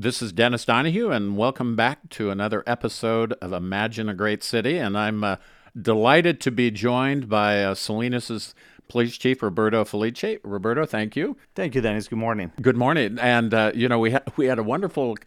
[0.00, 4.78] This is Dennis Donohue, and welcome back to another episode of Imagine a Great City.
[4.78, 5.36] And I'm uh,
[5.78, 8.54] delighted to be joined by uh, Salinas's
[8.88, 10.38] Police Chief Roberto Filice.
[10.42, 11.36] Roberto, thank you.
[11.54, 12.08] Thank you, Dennis.
[12.08, 12.50] Good morning.
[12.62, 13.18] Good morning.
[13.20, 15.18] And uh, you know, we ha- we had a wonderful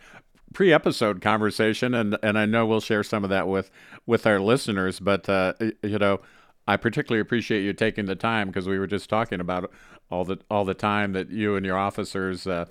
[0.56, 3.70] pre-episode conversation, and and I know we'll share some of that with
[4.08, 5.00] with our listeners.
[5.00, 5.54] But uh,
[5.84, 6.20] you know,
[6.68, 9.72] I particularly appreciate you taking the time because we were just talking about
[10.10, 12.66] all the all the time that you and your officers uh,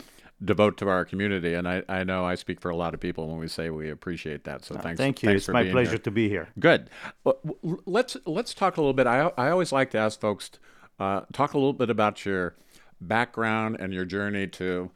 [0.44, 3.28] devote to our community, and I, I know I speak for a lot of people
[3.28, 4.64] when we say we appreciate that.
[4.64, 4.98] So thanks.
[4.98, 5.28] Thank you.
[5.28, 5.98] Thanks it's for my pleasure here.
[5.98, 6.48] to be here.
[6.58, 6.90] Good.
[7.24, 7.38] Well,
[7.86, 9.06] Let's let's talk a little bit.
[9.06, 10.50] I I always like to ask folks
[10.98, 12.54] uh, talk a little bit about your
[13.00, 14.90] background and your journey to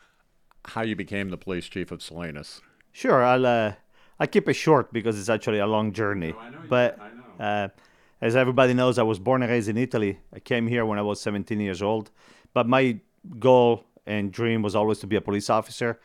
[0.67, 2.61] how you became the police chief of Salinas.
[2.93, 3.73] Sure, I'll uh,
[4.19, 6.35] I keep it short because it's actually a long journey.
[6.39, 6.99] I know you- but.
[7.39, 7.69] Uh,
[8.19, 10.19] as everybody knows, I was born and raised in Italy.
[10.33, 12.11] I came here when I was 17 years old.
[12.55, 12.99] But my
[13.39, 16.01] goal and dream was always to be a police officer.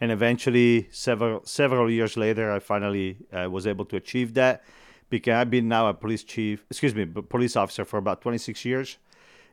[0.00, 4.62] And eventually, several several years later, I finally uh, was able to achieve that.
[5.08, 8.98] Because I've been now a police chief, excuse me, police officer for about 26 years,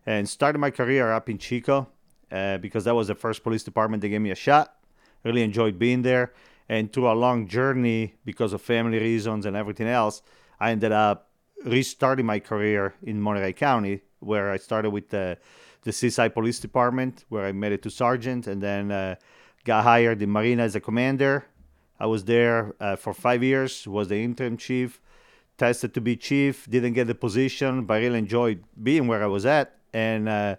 [0.05, 1.87] and started my career up in Chico
[2.31, 4.75] uh, because that was the first police department that gave me a shot.
[5.23, 6.33] Really enjoyed being there,
[6.67, 10.23] and through a long journey because of family reasons and everything else,
[10.59, 11.29] I ended up
[11.63, 15.37] restarting my career in Monterey County, where I started with the
[15.83, 19.15] the Seaside Police Department, where I made it to sergeant, and then uh,
[19.63, 21.45] got hired in Marina as a commander.
[21.99, 24.99] I was there uh, for five years, was the interim chief,
[25.57, 29.27] tested to be chief, didn't get the position, but I really enjoyed being where I
[29.27, 29.77] was at.
[29.93, 30.55] And uh,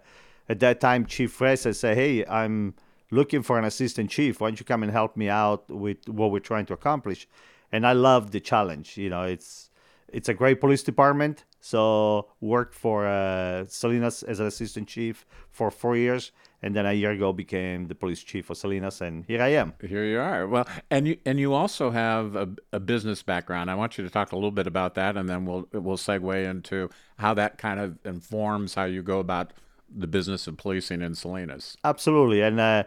[0.47, 2.75] at that time, Chief Reyes said, "Hey, I'm
[3.11, 4.39] looking for an assistant chief.
[4.39, 7.27] Why don't you come and help me out with what we're trying to accomplish?"
[7.71, 8.97] And I love the challenge.
[8.97, 9.69] You know, it's
[10.07, 11.43] it's a great police department.
[11.65, 16.93] So worked for uh, Salinas as an assistant chief for four years, and then a
[16.93, 19.73] year ago became the police chief of Salinas, and here I am.
[19.81, 20.47] Here you are.
[20.47, 23.71] Well, and you and you also have a, a business background.
[23.71, 26.47] I want you to talk a little bit about that, and then we'll we'll segue
[26.47, 29.51] into how that kind of informs how you go about
[29.89, 31.77] the business of policing in Salinas.
[31.83, 32.41] Absolutely.
[32.41, 32.83] And uh,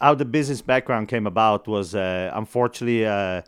[0.00, 3.42] how the business background came about was uh, unfortunately uh,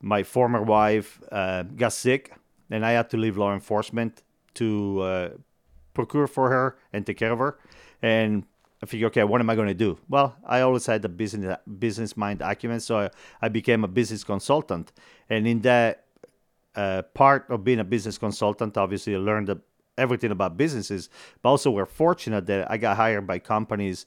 [0.00, 2.32] my former wife uh, got sick,
[2.68, 4.23] and I had to leave law enforcement
[4.54, 5.28] to uh,
[5.92, 7.58] procure for her and take care of her.
[8.02, 8.44] And
[8.82, 9.98] I figured, okay, what am I going to do?
[10.08, 13.10] Well, I always had a business business mind acumen, so I,
[13.40, 14.92] I became a business consultant.
[15.30, 16.04] And in that
[16.74, 19.58] uh, part of being a business consultant, obviously, I learned
[19.96, 21.08] everything about businesses.
[21.40, 24.06] But also, we're fortunate that I got hired by companies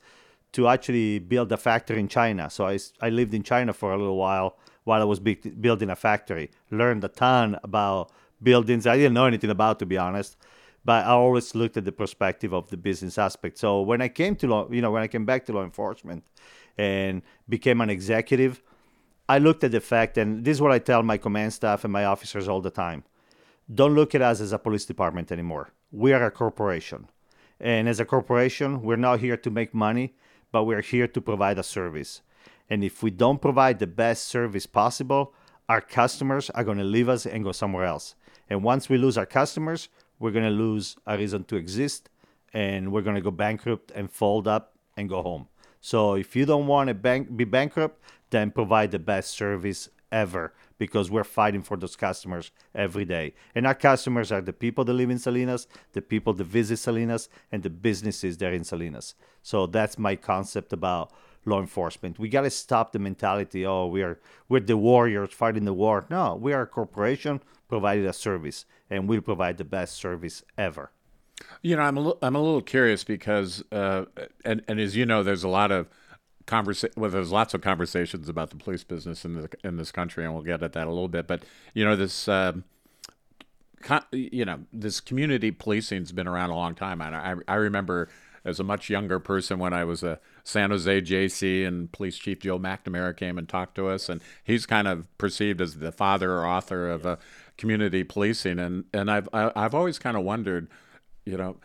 [0.52, 2.50] to actually build a factory in China.
[2.50, 5.90] So I, I lived in China for a little while while I was be- building
[5.90, 6.52] a factory.
[6.72, 8.12] Learned a ton about
[8.42, 10.38] buildings I didn't know anything about, to be honest.
[10.86, 13.58] But I always looked at the perspective of the business aspect.
[13.58, 16.24] So when I came to law, you know, when I came back to law enforcement
[16.78, 18.62] and became an executive,
[19.28, 21.92] I looked at the fact, and this is what I tell my command staff and
[21.92, 23.04] my officers all the time
[23.74, 25.72] don't look at us as a police department anymore.
[25.92, 27.10] We are a corporation.
[27.60, 30.16] And as a corporation, we're not here to make money,
[30.52, 32.22] but we're here to provide a service.
[32.70, 35.34] And if we don't provide the best service possible,
[35.68, 38.16] our customers are going to leave us and go somewhere else.
[38.50, 42.10] And once we lose our customers, we're going to lose a reason to exist
[42.54, 45.48] and we're going to go bankrupt and fold up and go home.
[45.82, 50.54] So if you don't want to bank, be bankrupt, then provide the best service ever
[50.78, 53.34] because we're fighting for those customers every day.
[53.56, 57.30] And our customers are the people that live in Salinas, the people that visit Salinas,
[57.52, 59.16] and the businesses that are in Salinas.
[59.42, 61.12] So that's my concept about
[61.48, 62.20] law enforcement.
[62.20, 64.20] We got to stop the mentality, oh, we're
[64.50, 66.06] we're the warriors fighting the war.
[66.10, 70.92] No, we are a corporation providing a service, and we'll provide the best service ever.
[71.62, 74.06] You know, I'm a little, I'm a little curious because, uh,
[74.44, 75.88] and and as you know, there's a lot of
[76.46, 76.94] conversation.
[76.98, 80.34] well, there's lots of conversations about the police business in the in this country, and
[80.34, 81.28] we'll get at that a little bit.
[81.28, 81.44] But
[81.74, 82.28] you know, this.
[82.28, 82.64] Um,
[84.12, 88.10] you know, this community policing's been around a long time, and I I remember
[88.48, 92.40] as a much younger person when I was a San Jose JC and Police Chief
[92.40, 96.32] Joe McNamara came and talked to us, and he's kind of perceived as the father
[96.32, 97.18] or author of uh,
[97.58, 100.70] community policing, and and I've I've always kind of wondered,
[101.26, 101.58] you know,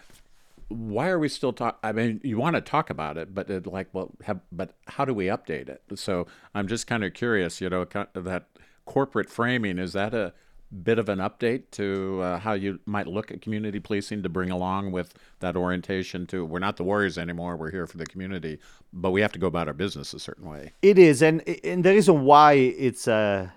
[0.69, 1.79] why are we still talk?
[1.85, 5.05] I mean, you want to talk about it, but it, like, well, have, but how
[5.05, 5.83] do we update it?
[5.95, 8.47] So I'm just kind of curious, you know, that
[8.87, 10.33] corporate framing is that a
[10.73, 14.51] bit of an update to uh, how you might look at community policing to bring
[14.51, 18.59] along with that orientation to we're not the warriors anymore, we're here for the community,
[18.93, 20.73] but we have to go about our business a certain way.
[20.83, 23.53] It is, and and the reason why it's a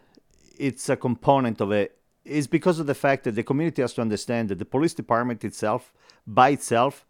[0.57, 4.01] it's a component of it is because of the fact that the community has to
[4.01, 5.93] understand that the police department itself,
[6.25, 7.05] by itself,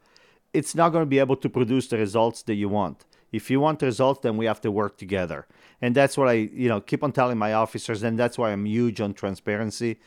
[0.53, 3.05] it's not going to be able to produce the results that you want.
[3.31, 5.45] If you want results, then we have to work together.
[5.81, 8.65] And that's what I, you know, keep on telling my officers, and that's why I'm
[8.65, 9.99] huge on transparency.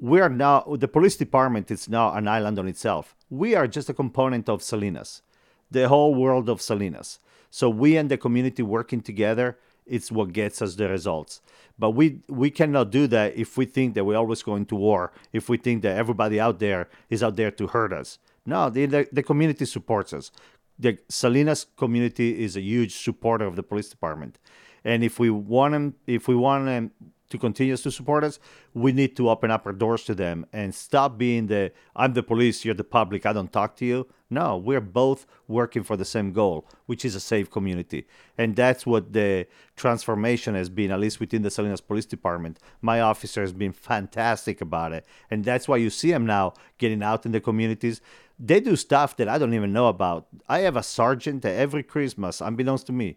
[0.00, 3.14] We are now the police department is now an island on itself.
[3.30, 5.22] We are just a component of Salinas,
[5.70, 7.18] the whole world of Salinas.
[7.50, 11.40] So we and the community working together, it's what gets us the results.
[11.78, 15.12] But we we cannot do that if we think that we're always going to war.
[15.32, 18.18] If we think that everybody out there is out there to hurt us.
[18.46, 20.30] No, the, the, the community supports us.
[20.78, 24.38] The Salinas community is a huge supporter of the police department,
[24.84, 26.90] and if we want them, if we want them
[27.28, 28.38] to continue to support us,
[28.74, 32.22] we need to open up our doors to them and stop being the I'm the
[32.22, 34.06] police, you're the public, I don't talk to you.
[34.28, 38.06] No, we're both working for the same goal, which is a safe community.
[38.36, 39.46] And that's what the
[39.76, 42.58] transformation has been, at least within the Salinas Police Department.
[42.80, 45.06] My officer has been fantastic about it.
[45.30, 48.00] And that's why you see them now getting out in the communities.
[48.38, 50.26] They do stuff that I don't even know about.
[50.48, 53.16] I have a sergeant that every Christmas, unbeknownst to me,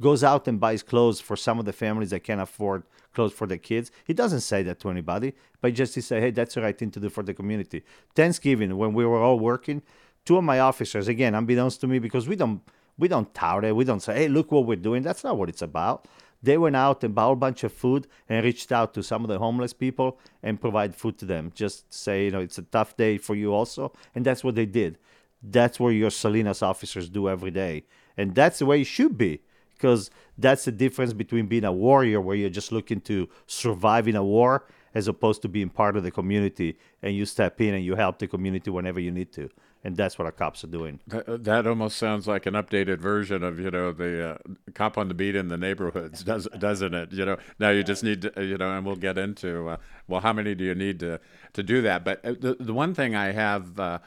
[0.00, 3.46] goes out and buys clothes for some of the families that can't afford clothes for
[3.46, 3.90] their kids.
[4.04, 6.90] He doesn't say that to anybody, but just he say, hey, that's the right thing
[6.92, 7.82] to do for the community.
[8.14, 9.82] Thanksgiving, when we were all working,
[10.24, 12.62] two of my officers, again, unbeknownst to me, because we don't
[12.96, 15.02] we don't tout it, we don't say, hey, look what we're doing.
[15.02, 16.06] That's not what it's about.
[16.42, 19.28] They went out and bought a bunch of food and reached out to some of
[19.28, 21.52] the homeless people and provide food to them.
[21.54, 23.92] Just say, you know, it's a tough day for you also.
[24.14, 24.98] And that's what they did.
[25.42, 27.84] That's what your Salinas officers do every day.
[28.16, 29.42] And that's the way it should be
[29.74, 34.16] because that's the difference between being a warrior where you're just looking to survive in
[34.16, 37.84] a war as opposed to being part of the community and you step in and
[37.84, 39.48] you help the community whenever you need to
[39.82, 41.00] and that's what our cops are doing.
[41.06, 44.38] That, uh, that almost sounds like an updated version of you know the uh,
[44.74, 47.12] cop on the beat in the neighborhoods does doesn't it?
[47.12, 49.76] You know now you just need to you know and we'll get into uh,
[50.08, 51.20] well how many do you need to
[51.54, 52.04] to do that?
[52.04, 53.98] But uh, the, the one thing i have uh,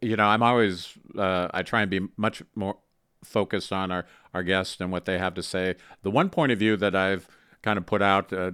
[0.00, 2.76] you know i'm always uh, i try and be much more
[3.24, 5.76] focused on our, our guests and what they have to say.
[6.02, 7.28] The one point of view that I've
[7.62, 8.52] kind of put out uh,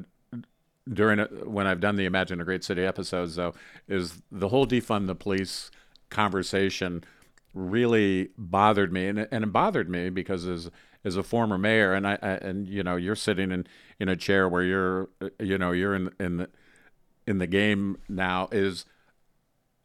[0.92, 3.54] during when I've done the Imagine a Great City episodes, though,
[3.88, 5.70] is the whole defund the police
[6.10, 7.04] conversation
[7.52, 10.70] really bothered me, and, and it bothered me because as
[11.04, 13.66] as a former mayor, and I, I and you know you're sitting in,
[14.00, 15.08] in a chair where you're
[15.38, 16.48] you know you're in in the
[17.26, 18.84] in the game now is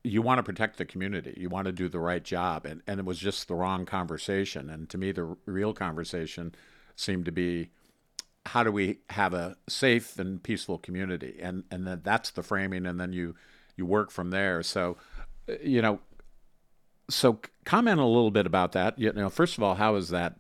[0.03, 1.33] you want to protect the community.
[1.37, 2.65] You want to do the right job.
[2.65, 4.69] And, and it was just the wrong conversation.
[4.69, 6.55] And to me, the real conversation
[6.95, 7.69] seemed to be
[8.45, 11.37] how do we have a safe and peaceful community?
[11.41, 12.85] And, and then that's the framing.
[12.85, 13.35] And then you,
[13.75, 14.63] you work from there.
[14.63, 14.97] So,
[15.49, 15.99] uh, you know,
[17.09, 18.97] so comment a little bit about that.
[18.97, 20.35] You know, first of all, how has that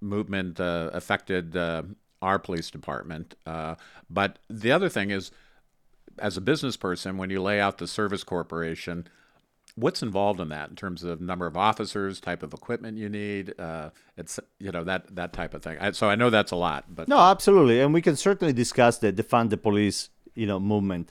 [0.00, 1.82] movement uh, affected uh,
[2.22, 3.34] our police department?
[3.46, 3.74] Uh,
[4.08, 5.30] but the other thing is,
[6.18, 9.08] as a business person, when you lay out the service corporation,
[9.74, 13.58] what's involved in that in terms of number of officers, type of equipment you need?
[13.58, 15.78] Uh, it's you know that that type of thing.
[15.80, 18.98] I, so I know that's a lot, but no, absolutely, and we can certainly discuss
[18.98, 21.10] the defund the police you know movement.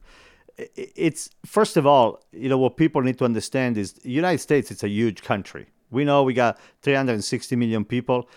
[0.57, 4.71] It's first of all, you know what people need to understand is the United States.
[4.71, 5.67] It's a huge country.
[5.89, 8.29] We know we got 360 million people,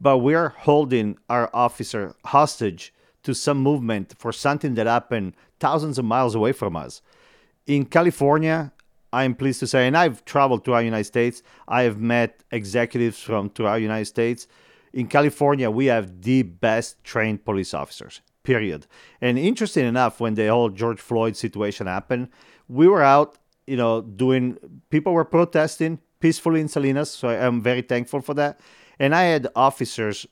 [0.00, 2.92] but we're holding our officer hostage
[3.22, 7.02] to some movement for something that happened thousands of miles away from us.
[7.66, 8.72] In California,
[9.12, 13.20] I'm pleased to say, and I've traveled throughout the United States, I have met executives
[13.20, 14.46] from throughout the United States.
[14.92, 18.86] In California, we have the best trained police officers, period.
[19.20, 22.28] And interesting enough, when the whole George Floyd situation happened,
[22.68, 24.56] we were out, you know, doing,
[24.90, 27.10] people were protesting peacefully in Salinas.
[27.10, 28.60] So I'm very thankful for that.
[28.98, 30.26] And I had officers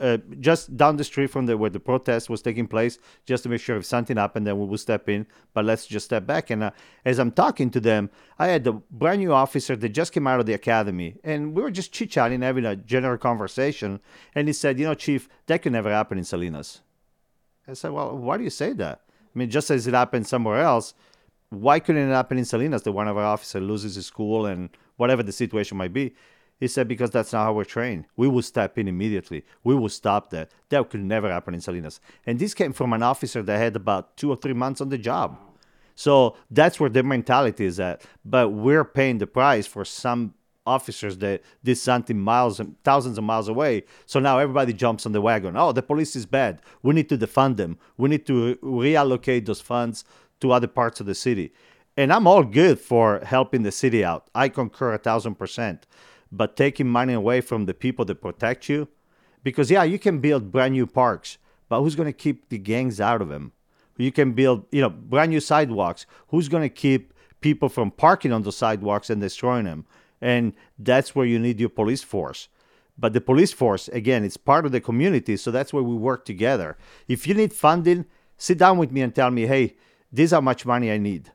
[0.00, 3.48] uh, just down the street from the, where the protest was taking place, just to
[3.50, 5.26] make sure if something happened, then we will step in.
[5.52, 6.48] But let's just step back.
[6.48, 6.70] And uh,
[7.04, 8.08] as I'm talking to them,
[8.38, 11.62] I had a brand new officer that just came out of the academy, and we
[11.62, 14.00] were just chit chatting, having a general conversation.
[14.34, 16.80] And he said, "You know, Chief, that could never happen in Salinas."
[17.70, 19.00] I said, "Well, why do you say that?
[19.08, 20.94] I mean, just as it happened somewhere else,
[21.50, 24.70] why couldn't it happen in Salinas that one of our officers loses his school and
[24.96, 26.14] whatever the situation might be?"
[26.58, 28.04] He said, because that's not how we're trained.
[28.18, 29.46] We will step in immediately.
[29.64, 30.50] We will stop that.
[30.68, 32.00] That could never happen in Salinas.
[32.26, 34.98] And this came from an officer that had about two or three months on the
[34.98, 35.38] job.
[35.94, 38.02] So that's where the mentality is at.
[38.26, 40.34] But we're paying the price for some
[40.76, 43.84] officers that did something miles and thousands of miles away.
[44.06, 45.56] So now everybody jumps on the wagon.
[45.56, 46.60] Oh, the police is bad.
[46.82, 47.78] We need to defund them.
[47.96, 50.04] We need to reallocate those funds
[50.40, 51.52] to other parts of the city.
[51.96, 54.30] And I'm all good for helping the city out.
[54.34, 55.86] I concur a thousand percent
[56.32, 58.88] but taking money away from the people that protect you.
[59.42, 63.00] Because, yeah, you can build brand new parks, but who's going to keep the gangs
[63.00, 63.52] out of them?
[63.96, 66.06] You can build, you know, brand new sidewalks.
[66.28, 69.86] Who's going to keep people from parking on the sidewalks and destroying them?
[70.20, 72.48] And that's where you need your police force.
[72.98, 76.24] But the police force, again, it's part of the community, so that's where we work
[76.26, 76.76] together.
[77.08, 78.04] If you need funding,
[78.36, 79.76] sit down with me and tell me, hey,
[80.12, 81.32] this is how much money I need.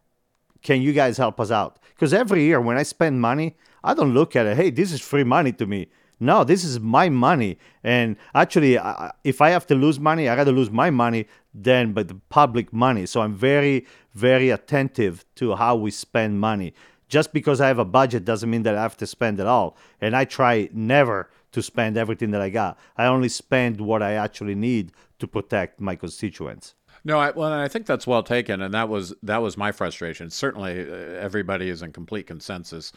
[0.62, 1.80] Can you guys help us out?
[1.90, 5.02] Because every year when I spend money, I don't look at it, hey, this is
[5.02, 5.88] free money to me.
[6.20, 7.58] No, this is my money.
[7.84, 11.94] And actually, I, if I have to lose money, I rather lose my money than
[11.94, 13.06] but the public money.
[13.06, 16.74] So I'm very, very attentive to how we spend money.
[17.16, 19.78] Just because I have a budget doesn't mean that I have to spend it all.
[20.02, 22.78] And I try never to spend everything that I got.
[22.98, 26.76] I only spend what I actually need to protect my constituents.
[27.06, 30.30] No, I, well, I think that's well taken, and that was that was my frustration.
[30.30, 30.94] Certainly, uh,
[31.28, 32.92] everybody is in complete consensus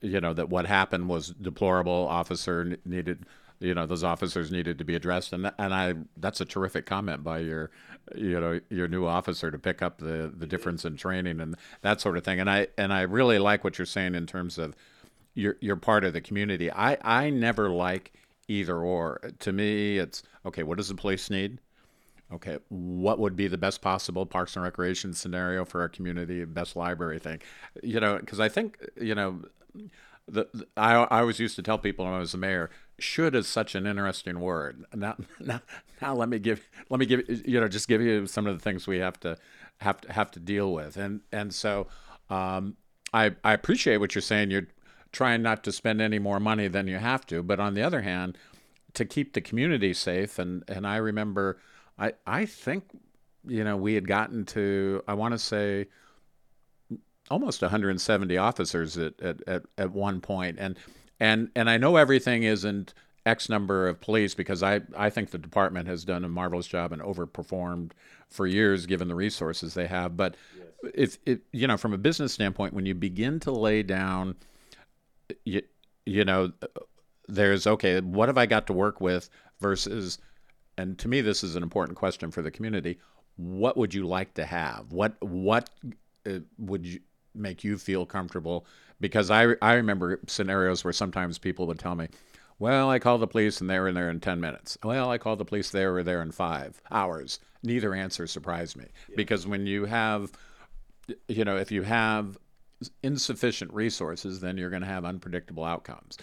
[0.00, 2.06] you know that what happened was deplorable.
[2.08, 3.26] Officer needed,
[3.62, 7.22] you know, those officers needed to be addressed, and and I that's a terrific comment
[7.22, 7.70] by your,
[8.14, 12.00] you know, your new officer to pick up the the difference in training and that
[12.00, 12.40] sort of thing.
[12.40, 14.74] And I and I really like what you're saying in terms of
[15.34, 16.70] you're you're part of the community.
[16.70, 18.12] I I never like
[18.48, 19.20] either or.
[19.40, 20.62] To me, it's okay.
[20.62, 21.58] What does the police need?
[22.32, 26.44] Okay, what would be the best possible Parks and Recreation scenario for our community?
[26.46, 27.42] Best library thing,
[27.82, 29.42] you know, because I think you know
[30.28, 32.70] the, the, I, I always used to tell people when I was the mayor,
[33.02, 34.84] should is such an interesting word.
[34.94, 35.60] Now, now,
[36.00, 38.62] now let me give, let me give, you know, just give you some of the
[38.62, 39.36] things we have to
[39.78, 40.96] have to have to deal with.
[40.96, 41.88] And, and so,
[42.30, 42.76] um,
[43.12, 44.50] I, I appreciate what you're saying.
[44.50, 44.68] You're
[45.12, 48.02] trying not to spend any more money than you have to, but on the other
[48.02, 48.38] hand,
[48.94, 50.38] to keep the community safe.
[50.38, 51.58] And, and I remember,
[51.98, 52.84] I, I think,
[53.46, 55.86] you know, we had gotten to, I want to say,
[57.30, 60.58] almost 170 officers at, at, at, at one point.
[60.58, 60.76] And,
[61.22, 65.38] and, and I know everything isn't X number of police because I, I think the
[65.38, 67.92] department has done a marvelous job and overperformed
[68.28, 70.16] for years given the resources they have.
[70.16, 70.34] But
[70.82, 70.90] yes.
[70.94, 74.34] if it, you know, from a business standpoint, when you begin to lay down,
[75.44, 75.62] you,
[76.06, 76.50] you know,
[77.28, 80.18] there's okay, what have I got to work with versus,
[80.76, 82.98] and to me, this is an important question for the community.
[83.36, 84.90] What would you like to have?
[84.90, 85.70] What what
[86.26, 86.98] uh, would you
[87.34, 88.66] make you feel comfortable
[89.02, 92.08] because I I remember scenarios where sometimes people would tell me,
[92.58, 95.18] "Well, I called the police and they were in there in 10 minutes." Well, I
[95.18, 97.40] called the police they were there in 5 hours.
[97.62, 99.16] Neither answer surprised me yeah.
[99.16, 100.32] because when you have
[101.28, 102.38] you know, if you have
[103.02, 106.16] insufficient resources, then you're going to have unpredictable outcomes.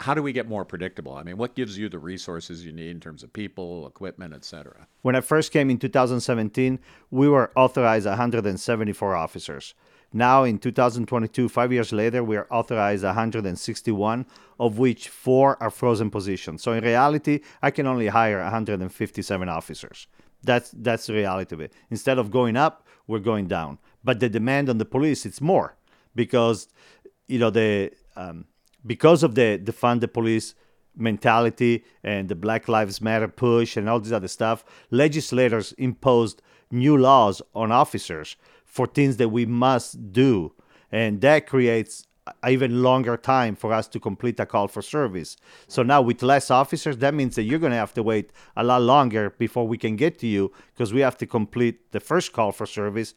[0.00, 1.14] How do we get more predictable?
[1.14, 4.88] I mean, what gives you the resources you need in terms of people, equipment, etc.?
[5.02, 9.74] When I first came in 2017, we were authorized 174 officers.
[10.12, 14.26] Now, in 2022, five years later, we are authorized 161,
[14.60, 16.62] of which four are frozen positions.
[16.62, 20.06] So in reality, I can only hire 157 officers.
[20.44, 21.72] That's that's the reality of it.
[21.90, 23.78] Instead of going up, we're going down.
[24.04, 25.76] But the demand on the police it's more
[26.14, 26.68] because
[27.28, 28.46] you know the um,
[28.84, 30.54] because of the the fund the police
[30.96, 36.96] mentality and the Black Lives Matter push and all this other stuff, legislators imposed new
[36.96, 38.36] laws on officers
[38.72, 40.50] for things that we must do.
[40.90, 42.06] And that creates
[42.48, 45.36] even longer time for us to complete a call for service.
[45.68, 48.64] So now with less officers, that means that you're going to have to wait a
[48.64, 52.32] lot longer before we can get to you because we have to complete the first
[52.32, 53.14] call for service,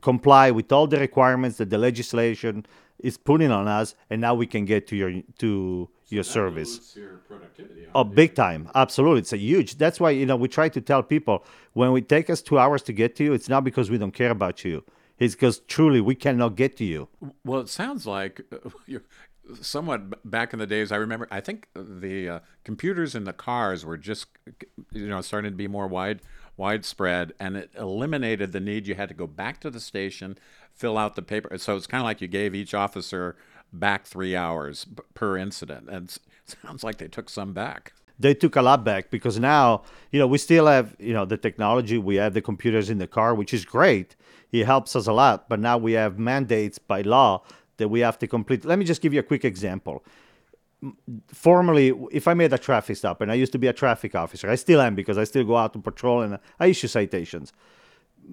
[0.00, 2.64] comply with all the requirements that the legislation
[3.00, 6.94] is putting on us, and now we can get to your to so your service.
[6.96, 7.20] Your
[7.94, 8.70] oh, big time!
[8.74, 9.76] Absolutely, it's a huge.
[9.76, 12.82] That's why you know we try to tell people when we take us two hours
[12.82, 14.84] to get to you, it's not because we don't care about you.
[15.18, 17.08] It's because truly we cannot get to you.
[17.44, 18.40] Well, it sounds like
[18.86, 19.04] you're
[19.60, 20.92] somewhat back in the days.
[20.92, 21.28] I remember.
[21.30, 24.26] I think the uh, computers in the cars were just
[24.92, 26.20] you know starting to be more wide
[26.56, 28.86] widespread, and it eliminated the need.
[28.86, 30.38] You had to go back to the station,
[30.74, 31.56] fill out the paper.
[31.58, 33.36] So it's kind of like you gave each officer
[33.78, 35.88] back three hours per incident.
[35.88, 37.92] And it sounds like they took some back.
[38.18, 41.36] They took a lot back because now, you know, we still have, you know, the
[41.36, 41.98] technology.
[41.98, 44.14] We have the computers in the car, which is great.
[44.52, 45.48] It helps us a lot.
[45.48, 47.42] But now we have mandates by law
[47.78, 48.64] that we have to complete.
[48.64, 50.04] Let me just give you a quick example.
[51.28, 54.48] Formerly, if I made a traffic stop, and I used to be a traffic officer,
[54.48, 57.52] I still am because I still go out and patrol and I issue citations.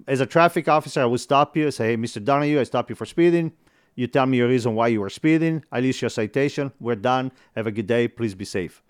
[0.06, 2.22] As a traffic officer, I would stop you, say, hey, Mr.
[2.22, 3.52] Donohue, I stop you for speeding
[3.94, 5.64] you tell me your reason why you were speeding.
[5.70, 6.72] I issue a citation.
[6.80, 7.32] We're done.
[7.56, 8.08] Have a good day.
[8.08, 8.82] Please be safe.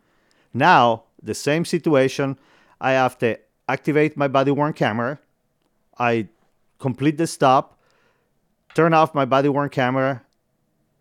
[0.55, 2.39] Now, the same situation.
[2.81, 5.19] I have to activate my body worn camera.
[5.99, 6.29] I
[6.79, 7.79] complete the stop,
[8.75, 10.23] turn off my body worn camera,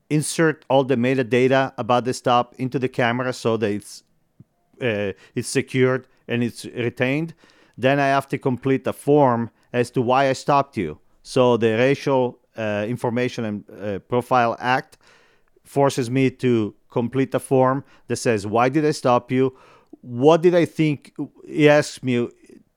[0.10, 4.03] insert all the metadata about the stop into the camera so that it's
[4.81, 7.34] uh, it's secured and it's retained.
[7.77, 11.00] Then I have to complete a form as to why I stopped you.
[11.24, 14.98] So the racial uh, Information and uh, Profile Act
[15.63, 19.58] forces me to complete a form that says, Why did I stop you?
[20.01, 21.13] What did I think?
[21.48, 22.27] He asked me,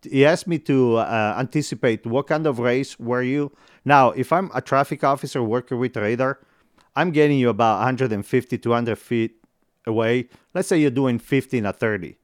[0.02, 3.52] he asked me to uh, anticipate what kind of race were you.
[3.84, 6.40] Now, if I'm a traffic officer working with radar,
[6.96, 9.36] I'm getting you about 150, 200 feet
[9.86, 10.28] away.
[10.54, 12.16] Let's say you're doing 15 or 30.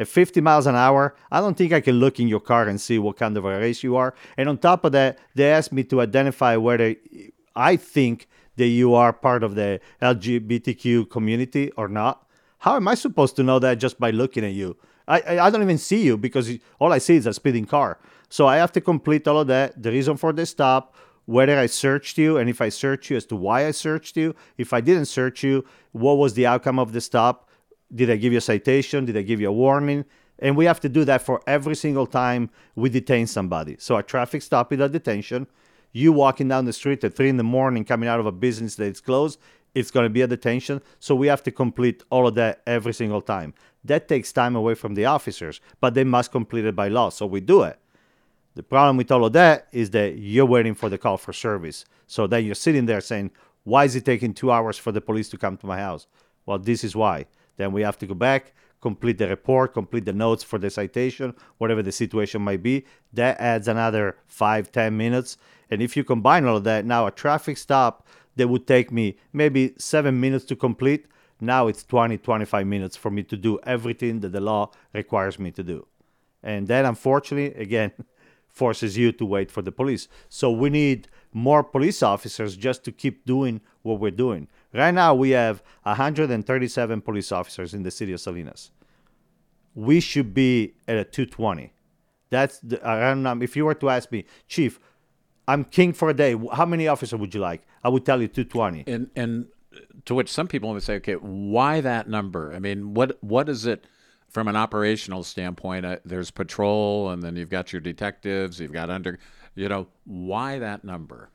[0.00, 2.80] At 50 miles an hour, I don't think I can look in your car and
[2.80, 4.14] see what kind of a race you are.
[4.38, 6.96] And on top of that, they asked me to identify whether
[7.54, 8.26] I think
[8.56, 12.26] that you are part of the LGBTQ community or not.
[12.60, 14.78] How am I supposed to know that just by looking at you?
[15.06, 17.98] I, I don't even see you because all I see is a speeding car.
[18.30, 21.66] So I have to complete all of that, the reason for the stop, whether I
[21.66, 24.34] searched you, and if I searched you as to why I searched you.
[24.56, 27.49] If I didn't search you, what was the outcome of the stop?
[27.94, 29.04] Did I give you a citation?
[29.04, 30.04] Did I give you a warning?
[30.38, 33.76] And we have to do that for every single time we detain somebody.
[33.78, 35.46] So a traffic stop is a detention.
[35.92, 38.76] You walking down the street at three in the morning, coming out of a business
[38.76, 39.38] that is closed,
[39.74, 40.80] it's going to be a detention.
[40.98, 43.54] So we have to complete all of that every single time.
[43.84, 47.10] That takes time away from the officers, but they must complete it by law.
[47.10, 47.78] So we do it.
[48.54, 51.84] The problem with all of that is that you're waiting for the call for service.
[52.06, 53.30] So then you're sitting there saying,
[53.64, 56.06] Why is it taking two hours for the police to come to my house?
[56.46, 57.26] Well, this is why.
[57.60, 61.34] Then we have to go back, complete the report, complete the notes for the citation,
[61.58, 62.86] whatever the situation might be.
[63.12, 65.36] That adds another five, ten minutes.
[65.70, 69.18] And if you combine all of that, now a traffic stop that would take me
[69.34, 71.04] maybe seven minutes to complete,
[71.38, 75.50] now it's 20, 25 minutes for me to do everything that the law requires me
[75.50, 75.86] to do.
[76.42, 77.92] And that, unfortunately, again,
[78.48, 80.08] forces you to wait for the police.
[80.30, 84.48] So we need more police officers just to keep doing what we're doing.
[84.72, 88.70] Right now, we have 137 police officers in the city of Salinas.
[89.74, 91.72] We should be at a 220.
[92.30, 93.38] That's the, I don't know.
[93.42, 94.78] If you were to ask me, Chief,
[95.48, 96.36] I'm king for a day.
[96.52, 97.62] How many officers would you like?
[97.82, 98.84] I would tell you 220.
[98.86, 99.46] And and
[100.04, 102.52] to which some people would say, okay, why that number?
[102.52, 103.86] I mean, what what is it
[104.28, 105.84] from an operational standpoint?
[105.84, 109.18] Uh, there's patrol, and then you've got your detectives, you've got under,
[109.54, 111.30] you know, why that number?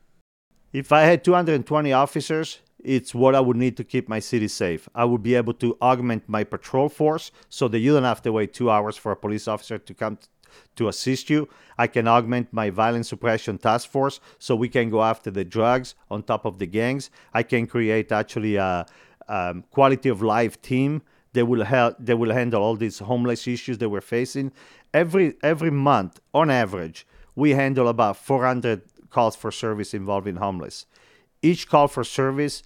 [0.71, 4.87] If I had 220 officers, it's what I would need to keep my city safe.
[4.93, 8.31] I would be able to augment my patrol force so that you don't have to
[8.31, 10.19] wait two hours for a police officer to come
[10.75, 11.49] to assist you.
[11.77, 15.95] I can augment my violence suppression task force so we can go after the drugs
[16.09, 17.09] on top of the gangs.
[17.33, 18.85] I can create actually a,
[19.27, 21.01] a quality of life team
[21.33, 24.51] that will help that will handle all these homeless issues that we're facing.
[24.93, 30.85] Every every month, on average, we handle about 400 calls for service involving homeless.
[31.41, 32.63] Each call for service,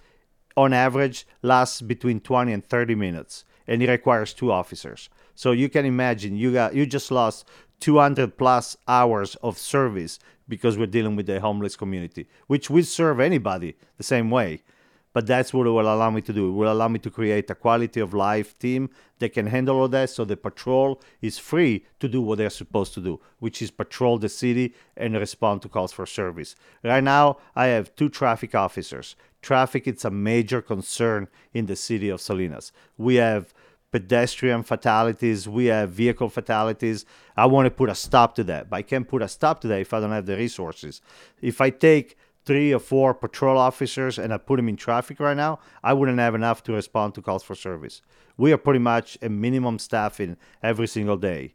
[0.56, 5.08] on average, lasts between 20 and 30 minutes, and it requires two officers.
[5.34, 7.48] So you can imagine you got you just lost
[7.80, 13.20] 200 plus hours of service because we're dealing with the homeless community, which will serve
[13.20, 14.62] anybody the same way.
[15.12, 16.48] But that's what it will allow me to do.
[16.48, 19.88] It will allow me to create a quality of life team that can handle all
[19.88, 23.70] that so the patrol is free to do what they're supposed to do, which is
[23.70, 26.54] patrol the city and respond to calls for service.
[26.84, 29.16] Right now, I have two traffic officers.
[29.42, 32.72] Traffic is a major concern in the city of Salinas.
[32.96, 33.52] We have
[33.90, 37.04] pedestrian fatalities, we have vehicle fatalities.
[37.36, 39.68] I want to put a stop to that, but I can't put a stop to
[39.68, 41.00] that if I don't have the resources.
[41.40, 42.16] If I take
[42.50, 46.18] three or four patrol officers and I put them in traffic right now, I wouldn't
[46.18, 48.02] have enough to respond to calls for service.
[48.36, 51.54] We are pretty much a minimum staffing every single day.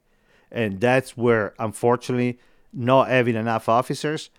[0.49, 2.39] And that's where, unfortunately,
[2.71, 4.29] not having enough officers,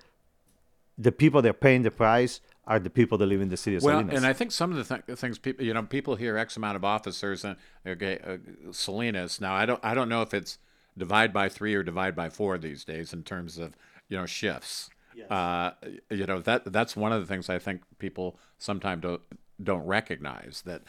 [0.97, 3.77] the people that are paying the price are the people that live in the city
[3.77, 4.16] of well, Salinas.
[4.16, 6.77] and I think some of the th- things people, you know, people hear X amount
[6.77, 8.38] of officers and okay, uh,
[8.73, 9.42] Salinas.
[9.42, 10.57] Now, I don't, I don't know if it's
[10.97, 13.77] divide by three or divide by four these days in terms of
[14.09, 14.88] you know shifts.
[15.16, 15.31] Yes.
[15.31, 15.70] Uh,
[16.11, 19.22] you know that that's one of the things I think people sometimes don't
[19.62, 20.83] don't recognize that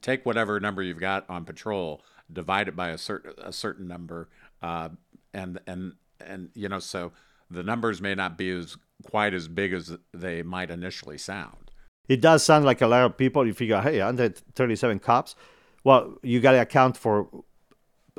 [0.00, 2.02] take whatever number you've got on patrol,
[2.32, 4.28] divide it by a certain a certain number,
[4.60, 4.88] uh,
[5.32, 7.12] and and and you know so
[7.48, 11.70] the numbers may not be as quite as big as they might initially sound.
[12.08, 13.46] It does sound like a lot of people.
[13.46, 15.36] You figure, hey, 137 cops.
[15.84, 17.28] Well, you got to account for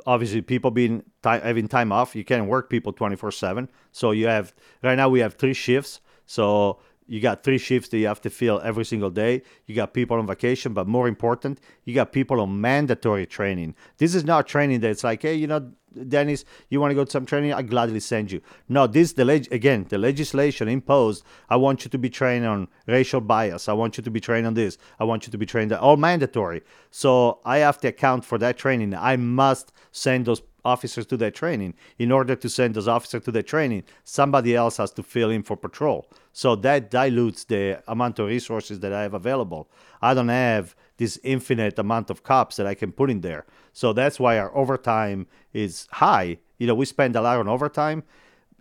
[0.06, 2.14] obviously people being having time off.
[2.16, 3.68] You can't work people 24 seven.
[3.90, 6.00] So you have right now we have three shifts.
[6.26, 9.42] So you got three shifts that you have to fill every single day.
[9.66, 13.74] You got people on vacation, but more important, you got people on mandatory training.
[13.98, 15.72] This is not training that's like, hey, you know,
[16.08, 17.52] Dennis, you want to go to some training?
[17.52, 18.40] I gladly send you.
[18.68, 21.22] No, this the leg- again the legislation imposed.
[21.50, 23.68] I want you to be trained on racial bias.
[23.68, 24.78] I want you to be trained on this.
[24.98, 26.62] I want you to be trained all mandatory.
[26.90, 28.94] So I have to account for that training.
[28.94, 31.74] I must send those officers to that training.
[31.98, 35.42] In order to send those officers to the training, somebody else has to fill in
[35.42, 36.08] for patrol.
[36.32, 39.68] So that dilutes the amount of resources that I have available.
[40.00, 43.44] I don't have this infinite amount of cops that I can put in there.
[43.72, 46.38] So that's why our overtime is high.
[46.58, 48.02] You know, we spend a lot on overtime,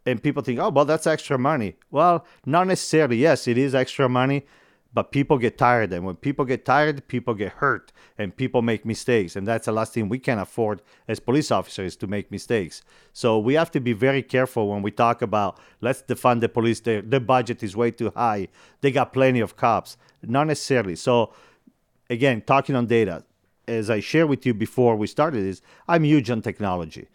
[0.05, 1.75] and people think, oh, well, that's extra money.
[1.91, 3.17] Well, not necessarily.
[3.17, 4.45] Yes, it is extra money,
[4.93, 5.93] but people get tired.
[5.93, 9.35] And when people get tired, people get hurt and people make mistakes.
[9.35, 12.81] And that's the last thing we can afford as police officers to make mistakes.
[13.13, 16.79] So we have to be very careful when we talk about let's defund the police.
[16.81, 18.49] The, the budget is way too high.
[18.81, 19.97] They got plenty of cops.
[20.21, 20.95] Not necessarily.
[20.95, 21.33] So,
[22.09, 23.23] again, talking on data,
[23.67, 27.07] as I shared with you before we started, is I'm huge on technology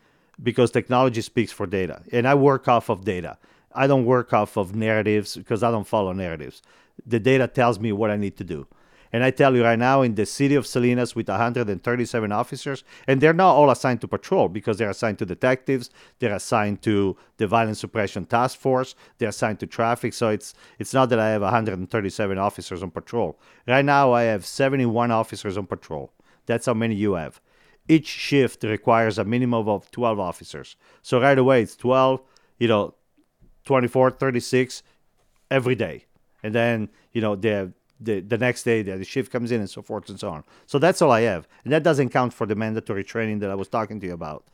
[0.42, 3.38] because technology speaks for data and i work off of data
[3.74, 6.62] i don't work off of narratives because i don't follow narratives
[7.04, 8.66] the data tells me what i need to do.
[9.12, 13.20] And i tell you right now in the city of salinas with 137 officers and
[13.20, 17.46] they're not all assigned to patrol because they're assigned to detectives they're assigned to the
[17.46, 20.12] violence suppression task force they're assigned to traffic.
[20.12, 23.38] So it's it's not that i have 137 officers on patrol.
[23.66, 26.12] Right now i have 71 officers on patrol.
[26.46, 27.40] That's how many you have.
[27.88, 30.76] Each shift requires a minimum of 12 officers.
[31.02, 32.20] So right away, it's 12,
[32.59, 32.94] you know,
[33.64, 34.82] 24, 36
[35.50, 36.05] every day.
[36.46, 39.68] And then, you know, the, the, the next day, the, the shift comes in and
[39.68, 40.44] so forth and so on.
[40.66, 41.48] So that's all I have.
[41.64, 44.44] And that doesn't count for the mandatory training that I was talking to you about.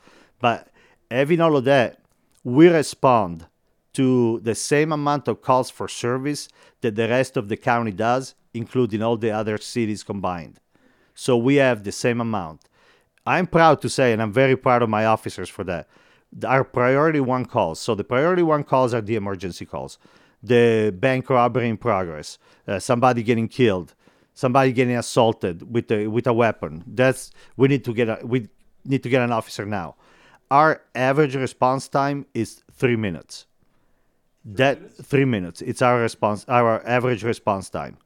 [0.40, 0.68] But
[1.10, 2.00] having all of that,
[2.44, 3.44] we respond
[3.92, 6.48] to the same amount of calls for service
[6.80, 10.58] that the rest of the county does, including all the other cities combined.
[11.14, 12.62] So we have the same amount.
[13.26, 15.90] I'm proud to say, and I'm very proud of my officers for that.
[16.42, 17.80] Our priority one calls.
[17.80, 19.98] So the priority one calls are the emergency calls,
[20.42, 23.94] the bank robbery in progress, uh, somebody getting killed,
[24.34, 26.84] somebody getting assaulted with a with a weapon.
[26.86, 28.48] That's we need to get a, we
[28.84, 29.96] need to get an officer now.
[30.50, 33.46] Our average response time is three minutes.
[34.44, 35.06] Three that minutes?
[35.06, 35.62] three minutes.
[35.62, 36.44] It's our response.
[36.48, 37.96] Our average response time.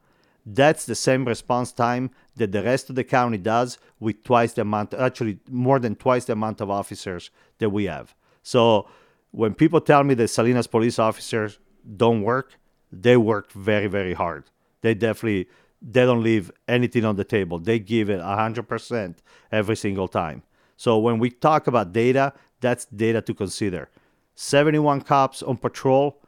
[0.49, 4.63] That's the same response time that the rest of the county does with twice the
[4.63, 8.15] amount, actually more than twice the amount of officers that we have.
[8.45, 8.89] So
[9.33, 11.59] when people tell me that Salinas police officers
[11.97, 12.59] don't work,
[12.91, 14.45] they work very, very hard.
[14.81, 15.49] They definitely
[15.83, 17.59] they don't leave anything on the table.
[17.59, 19.15] They give it 100%
[19.53, 20.43] every single time.
[20.77, 23.89] So when we talk about data, that's data to consider.
[24.35, 26.21] 71 cops on patrol,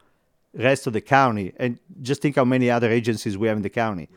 [0.53, 3.69] rest of the county, and just think how many other agencies we have in the
[3.69, 4.09] county.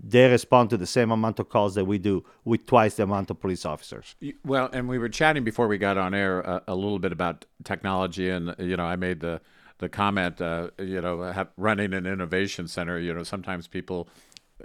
[0.00, 3.30] They respond to the same amount of calls that we do with twice the amount
[3.30, 4.14] of police officers.
[4.44, 7.10] Well, and we were chatting before we got on air a, uh, a little bit
[7.10, 9.40] about technology, and you know, I made the
[9.78, 12.98] the comment, uh, you know, have, running an innovation center.
[12.98, 14.08] You know, sometimes people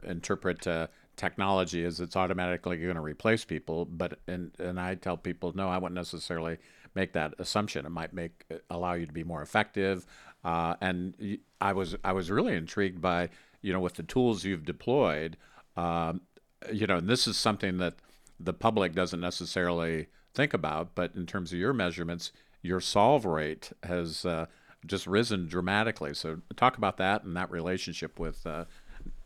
[0.04, 5.18] interpret uh, technology as it's automatically going to replace people, but and and I tell
[5.18, 6.58] people, no, I wouldn't necessarily
[6.96, 7.86] make that assumption.
[7.86, 10.06] It might make allow you to be more effective.
[10.44, 13.30] Uh, and I was I was really intrigued by
[13.64, 15.38] you know, with the tools you've deployed,
[15.76, 16.22] um,
[16.72, 17.96] you know, and this is something that
[18.40, 23.72] the public doesn't necessarily think about, but in terms of your measurements, your solve rate
[23.84, 24.46] has uh,
[24.86, 26.14] just risen dramatically.
[26.14, 28.46] So talk about that and that relationship with.
[28.46, 28.66] Uh,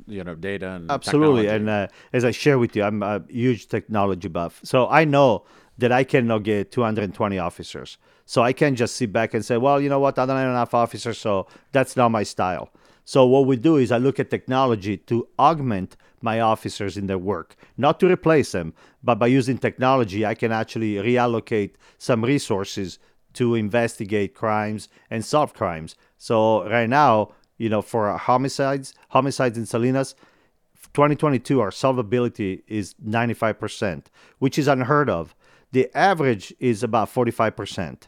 [0.07, 1.43] you know, data and absolutely.
[1.43, 1.69] Technology.
[1.69, 5.43] And uh, as I share with you, I'm a huge technology buff, so I know
[5.77, 7.97] that I cannot get 220 officers.
[8.25, 10.49] So I can just sit back and say, well, you know what, I don't have
[10.49, 12.69] enough officers, so that's not my style.
[13.05, 17.17] So what we do is I look at technology to augment my officers in their
[17.17, 22.99] work, not to replace them, but by using technology, I can actually reallocate some resources
[23.37, 25.95] to investigate crimes and solve crimes.
[26.17, 30.15] So right now, you know, for homicides, homicides in Salinas,
[30.93, 34.05] 2022, our solvability is 95%,
[34.39, 35.35] which is unheard of.
[35.71, 38.07] The average is about 45%.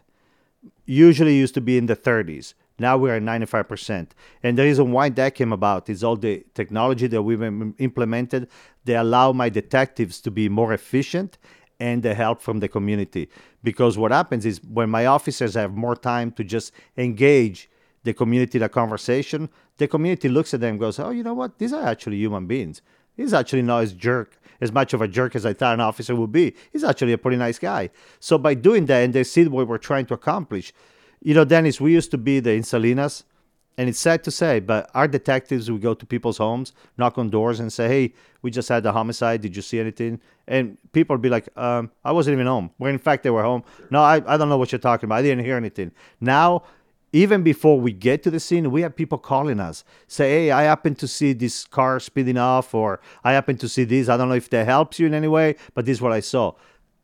[0.85, 2.55] Usually used to be in the 30s.
[2.79, 4.07] Now we're at 95%.
[4.41, 7.43] And the reason why that came about is all the technology that we've
[7.77, 8.47] implemented.
[8.85, 11.37] They allow my detectives to be more efficient
[11.79, 13.29] and the help from the community.
[13.63, 17.69] Because what happens is when my officers have more time to just engage
[18.03, 21.57] the community in a conversation, the community looks at them goes, oh, you know what?
[21.57, 22.81] These are actually human beings.
[23.15, 26.15] He's actually not as jerk, as much of a jerk as I thought an officer
[26.15, 26.55] would be.
[26.71, 27.89] He's actually a pretty nice guy.
[28.19, 30.73] So by doing that, and they see what we're trying to accomplish,
[31.21, 33.25] you know, Dennis, we used to be the in Salinas,
[33.79, 37.29] and it's sad to say, but our detectives would go to people's homes, knock on
[37.29, 39.39] doors, and say, "Hey, we just had a homicide.
[39.39, 42.91] Did you see anything?" And people would be like, um, "I wasn't even home." When
[42.91, 43.63] in fact they were home.
[43.89, 45.19] No, I, I don't know what you're talking about.
[45.19, 45.93] I didn't hear anything.
[46.19, 46.63] Now,
[47.13, 50.63] even before we get to the scene, we have people calling us, say, "Hey, I
[50.63, 54.09] happen to see this car speeding off, or I happen to see this.
[54.09, 56.19] I don't know if that helps you in any way, but this is what I
[56.19, 56.51] saw."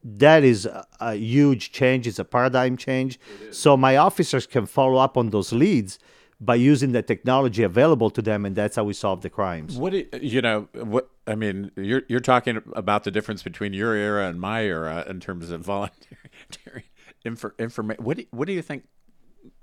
[0.08, 2.06] that is a, a huge change.
[2.06, 3.20] It's a paradigm change.
[3.50, 5.98] So my officers can follow up on those leads
[6.40, 9.78] by using the technology available to them, and that's how we solve the crimes.
[9.78, 10.68] What do you, you know?
[10.74, 15.06] What I mean, you're you're talking about the difference between your era and my era
[15.08, 16.86] in terms of voluntary
[17.26, 18.04] information.
[18.04, 18.84] What do, what do you think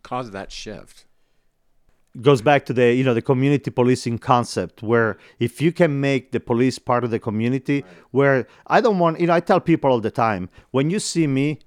[0.03, 1.07] caused that shift?
[2.21, 6.33] goes back to the you know the community policing concept where if you can make
[6.33, 9.91] the police part of the community where i don't want you know i tell people
[9.91, 11.59] all the time when you see me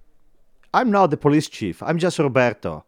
[0.71, 2.85] i'm not the police chief i'm just roberto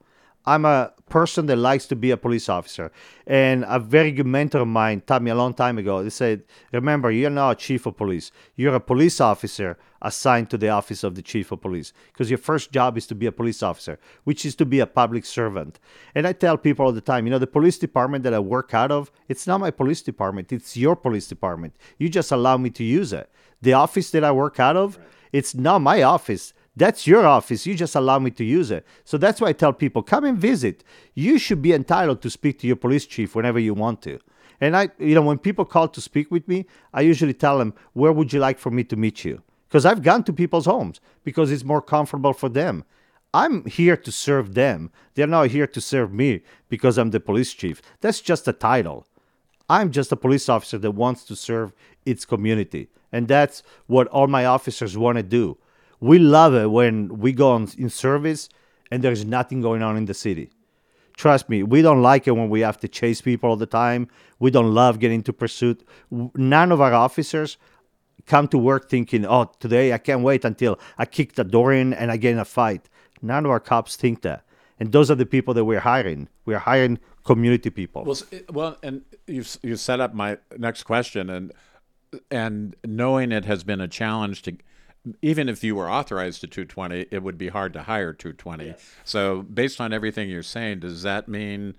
[0.48, 2.90] I'm a person that likes to be a police officer.
[3.28, 6.02] And a very good mentor of mine taught me a long time ago.
[6.02, 8.32] He said, Remember, you're not a chief of police.
[8.56, 11.92] You're a police officer assigned to the office of the chief of police.
[12.14, 14.88] Because your first job is to be a police officer, which is to be a
[14.88, 15.82] public servant.
[16.16, 18.74] And I tell people all the time, you know, the police department that I work
[18.74, 21.76] out of, it's not my police department, it's your police department.
[21.98, 23.30] You just allow me to use it.
[23.62, 24.98] The office that I work out of,
[25.34, 26.54] it's not my office.
[26.78, 27.66] That's your office.
[27.66, 28.86] You just allow me to use it.
[29.04, 30.84] So that's why I tell people come and visit.
[31.16, 34.20] You should be entitled to speak to your police chief whenever you want to.
[34.62, 37.74] And I, you know, when people call to speak with me, I usually tell them,
[37.94, 39.42] where would you like for me to meet you?
[39.68, 42.84] Because I've gone to people's homes because it's more comfortable for them.
[43.34, 44.92] I'm here to serve them.
[45.16, 47.82] They're not here to serve me because I'm the police chief.
[48.02, 49.08] That's just a title.
[49.68, 51.74] I'm just a police officer that wants to serve
[52.06, 52.90] its community.
[53.12, 55.58] And that's what all my officers want to do
[56.00, 58.50] we love it when we go on, in service
[58.92, 60.50] and there's nothing going on in the city.
[61.16, 64.08] Trust me, we don't like it when we have to chase people all the time.
[64.40, 65.84] We don't love getting to pursuit.
[66.12, 67.58] None of our officers
[68.28, 71.94] come to work thinking, oh, today I can't wait until I kick the door in
[71.94, 72.88] and I get in a fight.
[73.22, 74.46] None of our cops think that.
[74.80, 76.30] And those are the people that we're hiring.
[76.46, 78.04] We're hiring community people.
[78.04, 81.52] Well, eh, well, and you you set up my next question, and
[82.30, 84.56] and knowing it has been a challenge to
[85.22, 88.66] even if you were authorized to 220, it would be hard to hire 220.
[88.66, 88.92] Yes.
[89.04, 91.76] So, based on everything you're saying, does that mean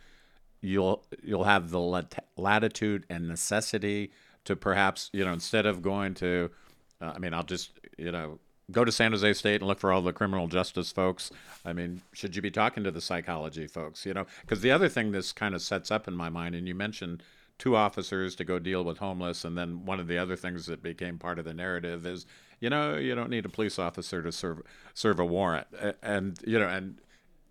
[0.61, 4.11] you'll you'll have the lat- latitude and necessity
[4.45, 6.51] to perhaps you know instead of going to,
[7.01, 8.39] uh, I mean, I'll just you know
[8.71, 11.31] go to San Jose State and look for all the criminal justice folks.
[11.65, 14.05] I mean, should you be talking to the psychology folks?
[14.05, 16.69] You know, because the other thing this kind of sets up in my mind, and
[16.69, 17.23] you mentioned
[17.59, 20.83] two officers to go deal with homeless, and then one of the other things that
[20.83, 22.27] became part of the narrative is
[22.61, 24.63] you know, you don't need a police officer to serve
[24.95, 25.67] serve a warrant.
[26.03, 26.99] And you know, and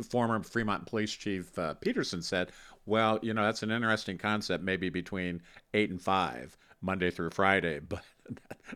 [0.09, 2.51] former Fremont Police Chief uh, Peterson said,
[2.85, 4.63] "Well, you know, that's an interesting concept.
[4.63, 5.41] Maybe between
[5.73, 8.03] eight and five, Monday through Friday, but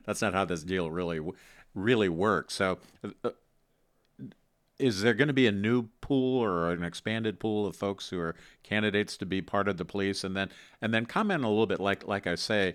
[0.05, 1.19] that's not how this deal really
[1.75, 2.79] really works." So.
[3.23, 3.31] Uh,
[4.79, 8.19] is there going to be a new pool or an expanded pool of folks who
[8.19, 10.49] are candidates to be part of the police and then
[10.81, 12.73] and then comment a little bit like like I say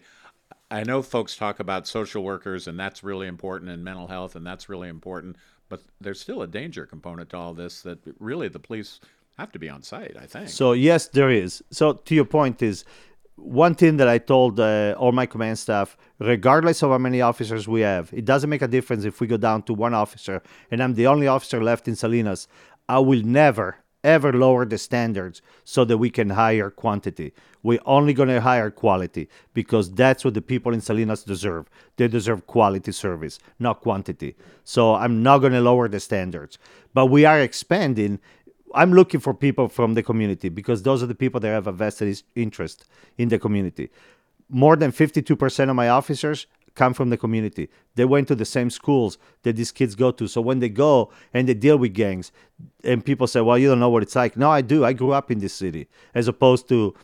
[0.70, 4.46] I know folks talk about social workers, and that's really important, and mental health, and
[4.46, 5.36] that's really important.
[5.68, 9.00] But there's still a danger component to all this that really the police
[9.38, 10.16] have to be on site.
[10.16, 10.48] I think.
[10.48, 11.62] So yes, there is.
[11.70, 12.84] So to your point is
[13.36, 17.68] one thing that I told uh, all my command staff, regardless of how many officers
[17.68, 20.82] we have, it doesn't make a difference if we go down to one officer and
[20.82, 22.48] I'm the only officer left in Salinas.
[22.88, 27.34] I will never, ever lower the standards so that we can hire quantity.
[27.62, 31.68] We're only going to hire quality because that's what the people in Salinas deserve.
[31.96, 34.36] They deserve quality service, not quantity.
[34.62, 36.58] So I'm not going to lower the standards.
[36.94, 38.20] But we are expanding.
[38.74, 41.72] I'm looking for people from the community because those are the people that have a
[41.72, 42.84] vested interest
[43.18, 43.90] in the community.
[44.48, 47.68] More than 52% of my officers come from the community.
[47.96, 50.28] They went to the same schools that these kids go to.
[50.28, 52.30] So when they go and they deal with gangs,
[52.84, 54.84] and people say, "Well, you don't know what it's like." No, I do.
[54.84, 56.94] I grew up in this city, as opposed to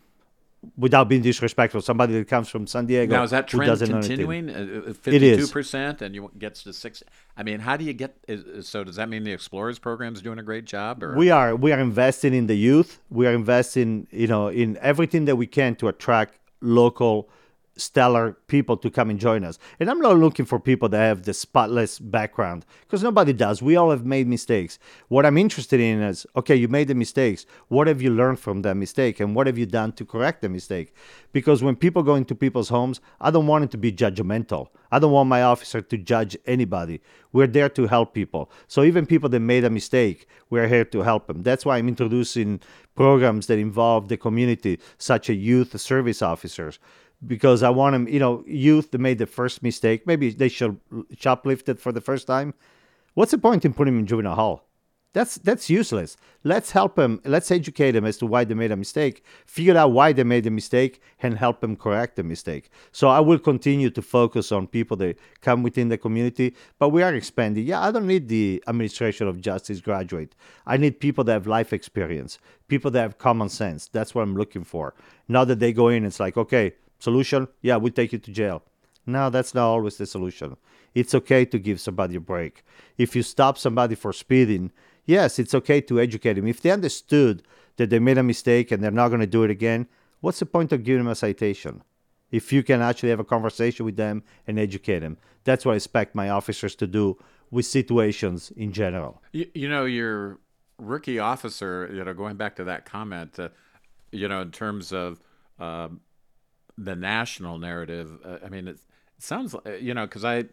[0.76, 3.14] without being disrespectful, somebody that comes from San Diego.
[3.16, 4.48] Now is that trend continuing?
[4.48, 7.02] Uh, uh, fifty-two percent, and you gets to six.
[7.37, 8.16] I mean, how do you get?
[8.61, 11.02] So does that mean the Explorers program is doing a great job?
[11.02, 11.16] Or?
[11.16, 11.56] We are.
[11.56, 13.00] We are investing in the youth.
[13.11, 17.28] We are investing, you know, in everything that we can to attract local
[17.76, 19.58] stellar people to come and join us.
[19.80, 23.62] And I'm not looking for people that have the spotless background because nobody does.
[23.62, 24.78] We all have made mistakes.
[25.08, 27.46] What I'm interested in is okay, you made the mistakes.
[27.68, 30.48] What have you learned from that mistake and what have you done to correct the
[30.48, 30.94] mistake?
[31.32, 34.68] Because when people go into people's homes, I don't want it to be judgmental.
[34.90, 37.00] I don't want my officer to judge anybody.
[37.32, 38.50] We're there to help people.
[38.68, 41.42] So even people that made a mistake, we're here to help them.
[41.42, 42.61] That's why I'm introducing
[42.94, 46.78] programs that involve the community, such as youth service officers
[47.26, 50.06] because I want them, you know, youth that made the first mistake.
[50.06, 50.78] Maybe they should
[51.14, 52.54] shoplift it for the first time.
[53.14, 54.68] What's the point in putting them in juvenile hall?
[55.14, 56.16] That's that's useless.
[56.42, 57.20] Let's help them.
[57.26, 59.22] Let's educate them as to why they made a mistake.
[59.44, 62.70] Figure out why they made the mistake and help them correct the mistake.
[62.92, 67.02] So I will continue to focus on people that come within the community, but we
[67.02, 67.66] are expanding.
[67.66, 70.35] Yeah, I don't need the administration of justice graduate.
[70.66, 73.88] I need people that have life experience, people that have common sense.
[73.88, 74.94] That's what I'm looking for.
[75.28, 78.62] Not that they go in, it's like, okay, solution, yeah, we'll take you to jail.
[79.06, 80.56] No, that's not always the solution.
[80.94, 82.64] It's okay to give somebody a break.
[82.96, 84.70] If you stop somebody for speeding,
[85.04, 86.46] yes, it's okay to educate them.
[86.46, 87.42] If they understood
[87.76, 89.88] that they made a mistake and they're not going to do it again,
[90.20, 91.82] what's the point of giving them a citation?
[92.30, 95.76] If you can actually have a conversation with them and educate them, that's what I
[95.76, 97.18] expect my officers to do
[97.50, 99.22] with situations in general.
[99.32, 100.38] You, you know, your
[100.78, 103.48] rookie officer, you know, going back to that comment, uh,
[104.12, 105.20] you know, in terms of
[105.58, 105.88] uh,
[106.78, 108.78] the national narrative, uh, I mean, it,
[109.18, 110.46] sounds like, you know, because I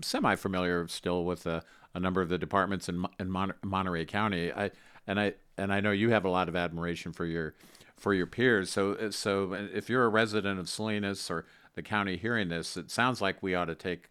[0.00, 1.60] semi familiar still with uh,
[1.94, 4.52] a number of the departments in in Mon- Monterey County.
[4.52, 4.70] I
[5.06, 7.54] and I and I know you have a lot of admiration for your
[7.96, 8.70] for your peers.
[8.70, 12.90] So uh, so if you're a resident of Salinas or the county hearing this, it
[12.90, 14.10] sounds like we ought to take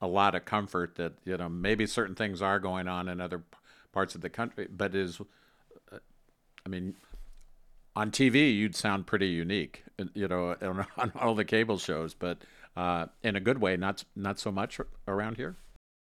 [0.00, 3.42] a lot of comfort that you know maybe certain things are going on in other
[3.92, 5.20] parts of the country, but is
[5.92, 5.98] uh,
[6.64, 6.94] I mean
[7.96, 12.38] on TV you'd sound pretty unique, you know, on, on all the cable shows, but
[12.76, 15.56] uh, in a good way, not not so much around here.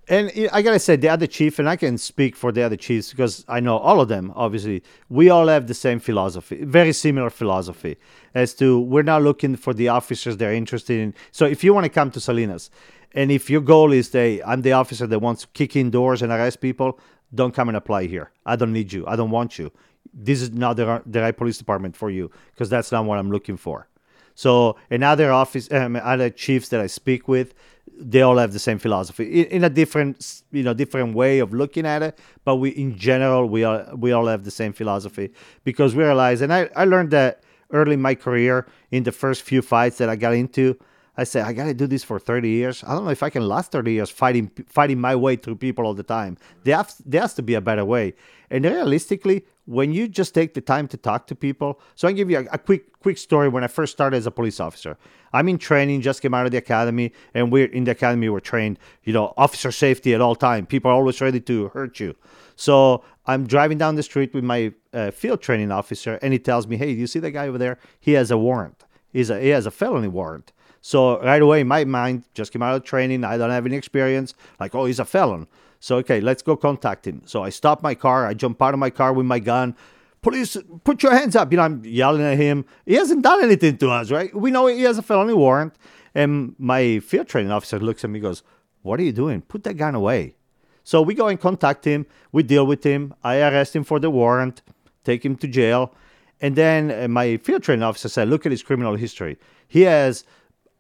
[0.07, 3.11] And I gotta say, the other chief, and I can speak for the other chiefs
[3.11, 4.33] because I know all of them.
[4.35, 7.97] Obviously, we all have the same philosophy, very similar philosophy,
[8.35, 11.15] as to we're not looking for the officers they're interested in.
[11.33, 12.71] So, if you want to come to Salinas,
[13.15, 16.21] and if your goal is, hey, I'm the officer that wants to kick in doors
[16.21, 16.99] and arrest people,
[17.35, 18.31] don't come and apply here.
[18.45, 19.07] I don't need you.
[19.07, 19.73] I don't want you.
[20.13, 23.31] This is not the, the right police department for you because that's not what I'm
[23.31, 23.89] looking for.
[24.37, 27.55] So, another office, um, other chiefs that I speak with,
[27.99, 31.53] they all have the same philosophy in, in, a different you know different way of
[31.53, 35.31] looking at it but we in general we all we all have the same philosophy
[35.65, 39.43] because we realize and i, I learned that early in my career in the first
[39.43, 40.77] few fights that i got into
[41.17, 42.83] i said i gotta do this for 30 years.
[42.85, 45.87] I don't know if i can last 30 years fighting fighting my way through people
[45.87, 46.37] all the time.
[46.65, 48.15] There, has, there has to be a better way.
[48.51, 52.31] And realistically when you just take the time to talk to people so i give
[52.31, 54.97] you a, a, quick quick story when i first started as a police officer.
[55.33, 58.41] I'm in training just came out of the academy and we're in the academy we're
[58.41, 60.65] trained you know officer safety at all time.
[60.67, 62.15] People are always ready to hurt you.
[62.57, 66.67] So i'm driving down the street with my uh, field training officer and he tells
[66.67, 67.79] me hey you see that guy over there?
[68.01, 68.85] He has a warrant.
[69.13, 70.53] He's a, he has a felony warrant.
[70.81, 73.25] So right away my mind just came out of training.
[73.25, 74.35] I don't have any experience.
[74.61, 75.47] Like oh he's a felon
[75.85, 77.21] so, okay, let's go contact him.
[77.27, 78.27] So I stop my car.
[78.27, 79.77] I jump out of my car with my gun.
[80.23, 81.53] Police, put your hands up.
[81.53, 82.65] You know, I'm yelling at him.
[82.87, 84.35] He hasn't done anything to us, right?
[84.35, 85.75] We know he has a felony warrant.
[86.15, 88.43] And my field training officer looks at me goes,
[88.81, 89.43] What are you doing?
[89.43, 90.37] Put that gun away.
[90.85, 92.07] So we go and contact him.
[92.33, 93.13] We deal with him.
[93.23, 94.63] I arrest him for the warrant,
[95.05, 95.93] take him to jail.
[96.41, 99.37] And then uh, my field training officer said, Look at his criminal history.
[99.69, 100.25] He has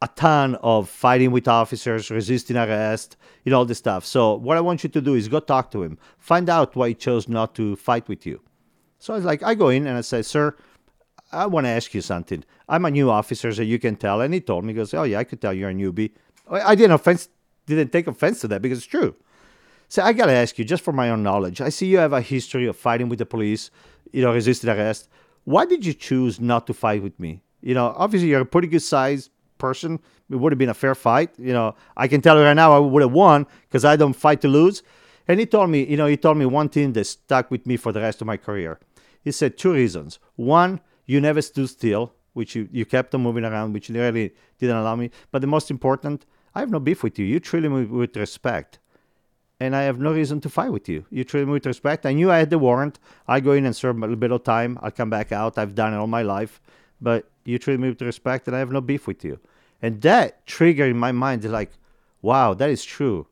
[0.05, 4.05] a ton of fighting with officers, resisting arrest, you know, all this stuff.
[4.05, 6.88] So what I want you to do is go talk to him, find out why
[6.88, 8.43] he chose not to fight with you.
[8.99, 10.55] So I was like, I go in and I say, sir,
[11.33, 12.45] I want to ask you something.
[12.69, 14.21] I'm a new officer, so you can tell.
[14.21, 16.11] And he told me, he goes, oh yeah, I could tell you're a newbie.
[16.51, 17.31] I didn't offense,
[17.64, 19.14] didn't take offense to that because it's true.
[19.88, 22.21] So I gotta ask you, just for my own knowledge, I see you have a
[22.21, 23.71] history of fighting with the police,
[24.12, 25.09] you know, resisting arrest.
[25.45, 27.40] Why did you choose not to fight with me?
[27.62, 29.31] You know, obviously you're a pretty good size,
[29.66, 30.00] person,
[30.31, 31.31] it would have been a fair fight.
[31.38, 34.18] You know, I can tell you right now, I would have won because I don't
[34.27, 34.83] fight to lose.
[35.29, 37.77] And he told me, you know, he told me one thing that stuck with me
[37.85, 38.72] for the rest of my career.
[39.27, 40.18] He said two reasons.
[40.37, 44.77] One, you never stood still, which you, you kept on moving around, which really didn't
[44.77, 45.11] allow me.
[45.33, 47.24] But the most important, I have no beef with you.
[47.24, 48.79] You treated me with respect.
[49.61, 51.07] And I have no reason to fight with you.
[51.11, 52.05] You treated me with respect.
[52.05, 52.98] I knew I had the warrant.
[53.27, 54.79] I go in and serve a little bit of time.
[54.83, 55.57] I'll come back out.
[55.57, 56.61] I've done it all my life
[57.05, 59.38] but you treat me with respect and I have no beef with you.
[59.85, 61.73] And that triggered in my mind like,
[62.23, 63.27] wow, that is true.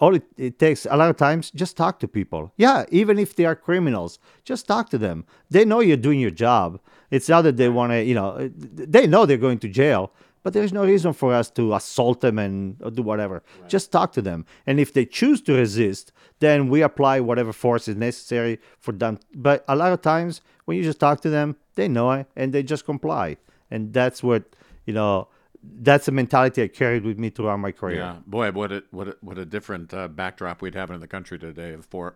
[0.00, 2.52] All it, it takes a lot of times, just talk to people.
[2.58, 5.24] Yeah, even if they are criminals, just talk to them.
[5.48, 6.78] They know you're doing your job.
[7.10, 10.12] It's not that they want to, you know, uh, they know they're going to jail,
[10.42, 13.42] but there's no reason for us to assault them and do whatever.
[13.60, 13.70] Right.
[13.70, 14.44] Just talk to them.
[14.66, 19.20] And if they choose to resist, then we apply whatever force is necessary for them.
[19.34, 22.52] But a lot of times, when you just talk to them, they know it and
[22.52, 23.38] they just comply.
[23.70, 24.42] And that's what,
[24.84, 25.28] you know,
[25.62, 27.98] that's the mentality I carried with me throughout my career.
[27.98, 31.06] Yeah, boy, what a what a, what a different uh, backdrop we'd have in the
[31.06, 32.14] country today if four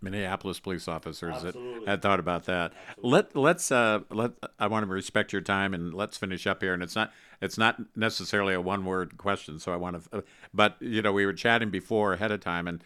[0.00, 2.72] Minneapolis police officers that had thought about that.
[2.90, 3.10] Absolutely.
[3.10, 6.74] Let let's uh, let I want to respect your time and let's finish up here.
[6.74, 10.18] And it's not it's not necessarily a one word question, so I want to.
[10.18, 10.20] Uh,
[10.52, 12.84] but you know, we were chatting before ahead of time, and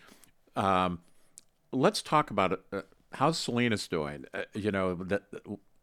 [0.54, 1.00] um,
[1.72, 2.60] let's talk about it.
[2.72, 2.82] Uh,
[3.14, 4.24] how's Salinas doing?
[4.32, 5.24] Uh, you know that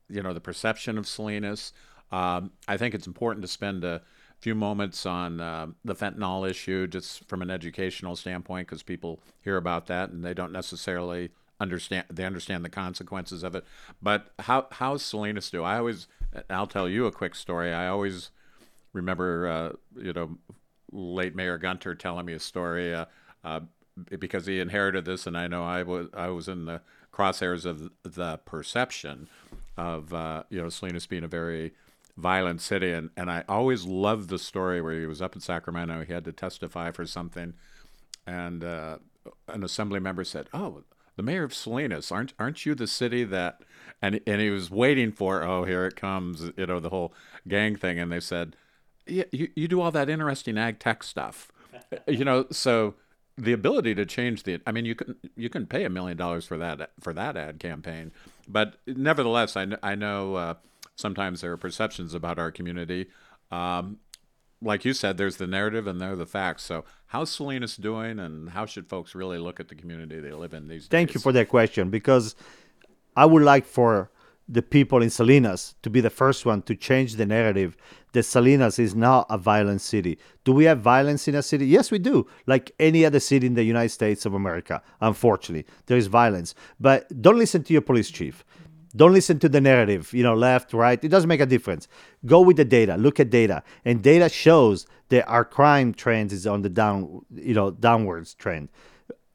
[0.09, 1.73] you know the perception of Salinas.
[2.13, 4.03] Um, I think it's important to spend a
[4.39, 9.57] few moments on uh, the fentanyl issue, just from an educational standpoint, because people hear
[9.57, 12.05] about that and they don't necessarily understand.
[12.11, 13.65] They understand the consequences of it.
[13.99, 15.63] But how how's Salinas do?
[15.63, 16.07] I always,
[16.51, 17.73] I'll tell you a quick story.
[17.73, 18.29] I always
[18.93, 20.37] remember, uh, you know,
[20.91, 22.93] late Mayor Gunter telling me a story.
[22.93, 23.05] Uh,
[23.43, 23.61] uh
[24.19, 27.91] because he inherited this, and I know I was I was in the crosshairs of
[28.03, 29.29] the perception
[29.77, 31.73] of uh, you know Salinas being a very
[32.17, 36.03] violent city, and and I always loved the story where he was up in Sacramento,
[36.05, 37.53] he had to testify for something,
[38.25, 38.97] and uh,
[39.47, 40.83] an assembly member said, "Oh,
[41.15, 43.61] the mayor of Salinas, aren't aren't you the city that?"
[44.01, 47.13] And and he was waiting for, "Oh, here it comes," you know, the whole
[47.47, 48.55] gang thing, and they said,
[49.07, 51.51] "Yeah, you you do all that interesting ag tech stuff."
[52.07, 52.95] you know, so
[53.37, 56.45] the ability to change the i mean you can you can pay a million dollars
[56.45, 58.11] for that for that ad campaign
[58.47, 60.53] but nevertheless i, I know uh,
[60.95, 63.07] sometimes there are perceptions about our community
[63.51, 63.97] um,
[64.61, 68.19] like you said there's the narrative and there are the facts so how's salinas doing
[68.19, 71.15] and how should folks really look at the community they live in these thank days?
[71.15, 72.35] you for that question because
[73.15, 74.09] i would like for
[74.47, 77.77] the people in Salinas to be the first one to change the narrative
[78.11, 80.19] that Salinas is not a violent city.
[80.43, 81.65] Do we have violence in a city?
[81.65, 82.27] Yes, we do.
[82.45, 86.53] Like any other city in the United States of America, unfortunately, there is violence.
[86.79, 88.43] But don't listen to your police chief.
[88.95, 91.03] Don't listen to the narrative, you know, left, right.
[91.03, 91.87] It doesn't make a difference.
[92.25, 92.95] Go with the data.
[92.95, 93.63] Look at data.
[93.85, 98.69] And data shows that our crime trend is on the down, you know, downwards trend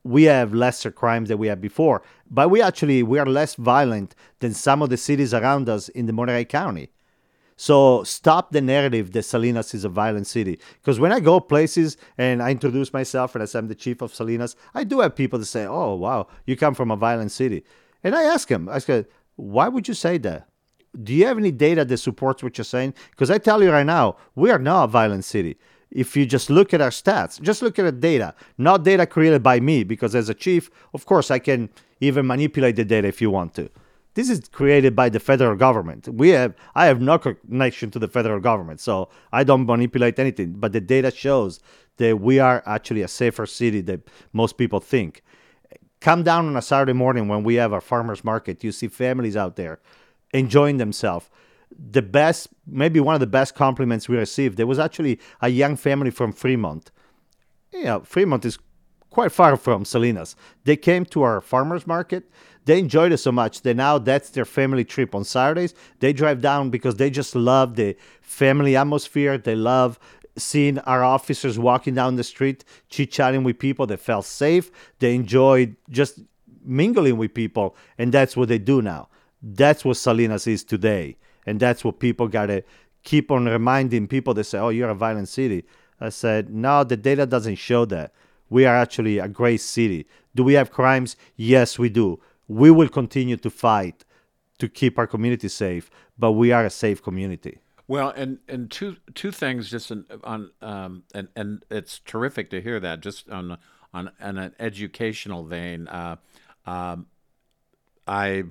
[0.09, 4.14] we have lesser crimes than we had before, but we actually we are less violent
[4.40, 6.90] than some of the cities around us in the Monterey County.
[7.56, 10.61] So stop the narrative that Salinas is a violent city.
[10.80, 14.00] Because when I go places and I introduce myself and I say I'm the chief
[14.00, 17.32] of Salinas, I do have people that say, "Oh, wow, you come from a violent
[17.32, 17.64] city,"
[18.02, 19.06] and I ask them, I say,
[19.39, 20.47] "Why would you say that?"
[21.03, 22.95] Do you have any data that supports what you're saying?
[23.11, 25.57] Because I tell you right now, we are not a violent city
[25.91, 29.43] if you just look at our stats, just look at the data, not data created
[29.43, 31.70] by me, because as a chief, of course, I can
[32.01, 33.70] even manipulate the data if you want to.
[34.14, 36.09] This is created by the federal government.
[36.09, 40.55] We have, I have no connection to the federal government, so I don't manipulate anything.
[40.55, 41.61] But the data shows
[41.99, 45.22] that we are actually a safer city than most people think.
[46.01, 48.62] Come down on a Saturday morning when we have our farmers market.
[48.62, 49.80] You see families out there
[50.32, 51.28] enjoying themselves
[51.70, 54.57] the best, maybe one of the best compliments we received.
[54.57, 56.90] There was actually a young family from Fremont.
[57.72, 58.59] Yeah, Fremont is
[59.11, 60.36] quite far from Salinas.
[60.64, 62.30] They came to our farmers market.
[62.64, 65.74] They enjoyed it so much that now that's their family trip on Saturdays.
[66.01, 69.38] They drive down because they just love the family atmosphere.
[69.38, 69.99] They love
[70.39, 73.86] seeing our officers walking down the street, chit chatting with people.
[73.86, 74.70] They felt safe.
[74.99, 76.20] They enjoyed just
[76.64, 79.09] mingling with people, and that's what they do now.
[79.43, 81.16] That's what Salinas is today.
[81.47, 82.62] And that's what people got to
[83.05, 85.64] keep on reminding people They say, oh, you're a violent city.
[86.01, 88.12] I said, no, the data doesn't show that.
[88.51, 90.07] We are actually a great city.
[90.34, 91.16] Do we have crimes?
[91.36, 92.20] Yes, we do.
[92.49, 94.05] We will continue to fight
[94.59, 97.59] to keep our community safe, but we are a safe community.
[97.89, 102.61] Well, and and two two things just in, on um and and it's terrific to
[102.61, 103.57] hear that just on
[103.95, 105.89] on, on an educational vein.
[105.89, 106.16] Uh,
[106.66, 107.07] um,
[108.07, 108.45] I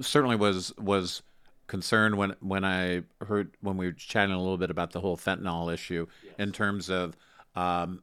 [0.00, 1.22] certainly was was
[1.66, 5.16] concerned when when I heard when we were chatting a little bit about the whole
[5.16, 6.34] fentanyl issue yes.
[6.38, 7.16] in terms of
[7.56, 8.02] um,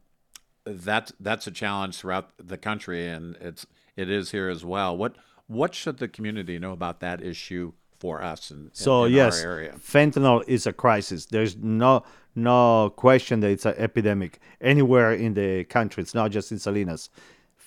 [0.66, 4.98] that that's a challenge throughout the country and it's it is here as well.
[4.98, 5.16] What
[5.48, 7.72] what should the community know about that issue
[8.02, 9.44] for us in, so in, yes?
[9.78, 11.28] Fentanyl is a crisis.
[11.28, 12.04] There's no
[12.36, 16.02] no question that it's an epidemic anywhere in the country.
[16.02, 17.10] It's not just in Salinas.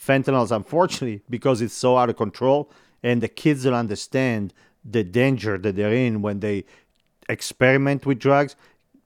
[0.06, 2.70] Fentanyl is unfortunately because it's so out of control
[3.02, 4.52] and the kids don't understand
[4.84, 6.64] the danger that they're in when they
[7.28, 8.56] experiment with drugs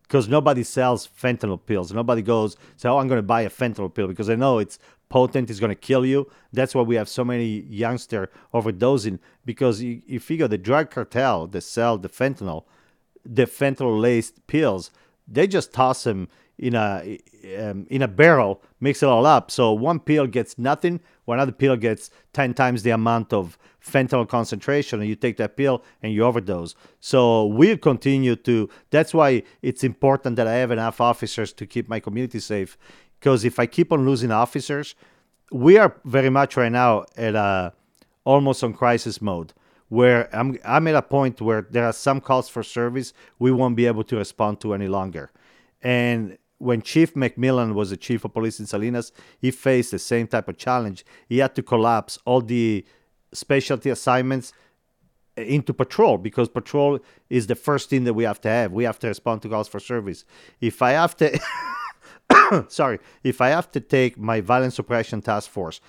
[0.03, 1.93] because nobody sells fentanyl pills.
[1.93, 4.79] Nobody goes, say, oh, I'm going to buy a fentanyl pill because they know it's
[5.09, 6.31] potent, it's going to kill you.
[6.53, 11.47] That's why we have so many youngsters overdosing because you, you figure the drug cartel
[11.49, 12.65] that sell the fentanyl,
[13.25, 14.91] the fentanyl laced pills,
[15.27, 16.29] they just toss them
[16.59, 17.19] in a
[17.59, 19.51] um, in a barrel, mix it all up.
[19.51, 24.29] So one pill gets nothing, one other pill gets ten times the amount of fentanyl
[24.29, 26.75] concentration, and you take that pill and you overdose.
[27.01, 28.69] So we'll continue to.
[28.91, 32.77] That's why it's important that I have enough officers to keep my community safe.
[33.19, 34.95] Because if I keep on losing officers,
[35.51, 37.73] we are very much right now at a
[38.25, 39.53] almost on crisis mode
[39.89, 43.77] where I'm I'm at a point where there are some calls for service we won't
[43.77, 45.31] be able to respond to any longer.
[45.83, 50.27] And when Chief McMillin was the chief of police in Salinas, he faced the same
[50.27, 51.05] type of challenge.
[51.29, 52.85] He had to collapse all the
[53.33, 54.53] specialty assignments
[55.37, 56.99] eh, into patrol because patrol
[57.31, 58.73] is the first thing that we have to have.
[58.73, 60.25] We have to respond to calls for service.
[60.61, 61.39] If I have to,
[62.69, 65.81] sorry, if I have to take my violent suppression task force,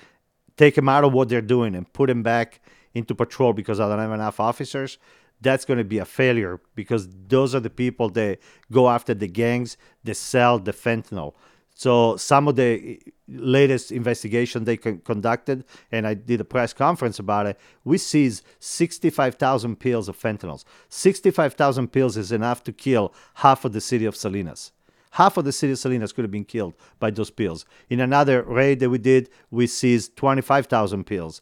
[0.57, 2.61] take them out of what they're doing and put them back
[2.93, 4.97] into patrol because I don't have enough officers,
[5.41, 8.39] that's going to be a failure because those are the people that
[8.71, 11.33] go after the gangs that sell the fentanyl.
[11.75, 15.63] So some of the eh, latest investigation they con- conducted,
[15.93, 20.61] and I did a press conference about it, we seized 65,000 pills of fentanyl.
[20.89, 24.73] 65,000 pills is enough to kill half of the city of Salinas.
[25.11, 27.65] Half of the city of Salinas could have been killed by those pills.
[27.89, 31.41] In another raid that we did, we seized 25,000 pills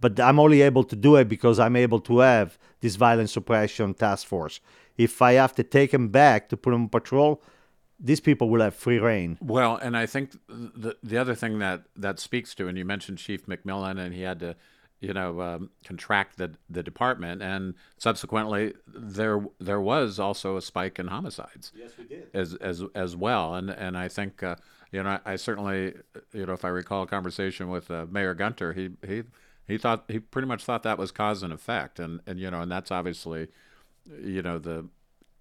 [0.00, 3.94] but I'm only able to do it because I'm able to have this violent suppression
[3.94, 4.60] task force.
[4.96, 7.42] If I have to take them back to put them on patrol,
[7.98, 9.38] these people will have free reign.
[9.40, 13.18] Well, and I think the the other thing that that speaks to, and you mentioned
[13.18, 14.56] Chief McMillin, and he had to,
[15.00, 20.98] you know, um, contract the the department, and subsequently there there was also a spike
[20.98, 21.72] in homicides.
[21.74, 22.28] Yes, we did.
[22.34, 24.42] As as as well, and and I think.
[24.42, 24.56] Uh,
[24.92, 25.94] you know, I, I certainly,
[26.32, 29.24] you know, if I recall a conversation with uh, Mayor Gunter, he he
[29.66, 32.60] he thought he pretty much thought that was cause and effect, and and you know,
[32.60, 33.48] and that's obviously,
[34.22, 34.86] you know, the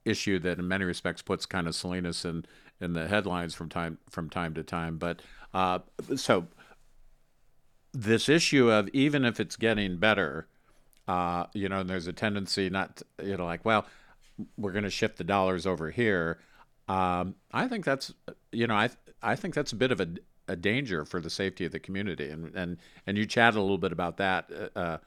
[0.04, 2.46] issue that in many respects puts kind of Salinas in
[2.82, 4.98] in the headlines from time from time to time.
[4.98, 5.22] But
[5.54, 5.80] uh,
[6.16, 6.48] so
[7.96, 10.48] this issue of even if it's getting better,
[11.08, 13.86] uh, you know, and there's a tendency not, to, you know, like, well,
[14.58, 16.40] we're going to shift the dollars over here.
[16.88, 18.14] Um, I think that's,
[18.52, 18.90] you know, I
[19.24, 20.08] I think that's a bit of a
[20.48, 22.30] a danger for the safety of the community.
[22.30, 22.78] And and
[23.08, 24.52] and you chatted a little bit about that.
[24.76, 24.98] Uh, uh,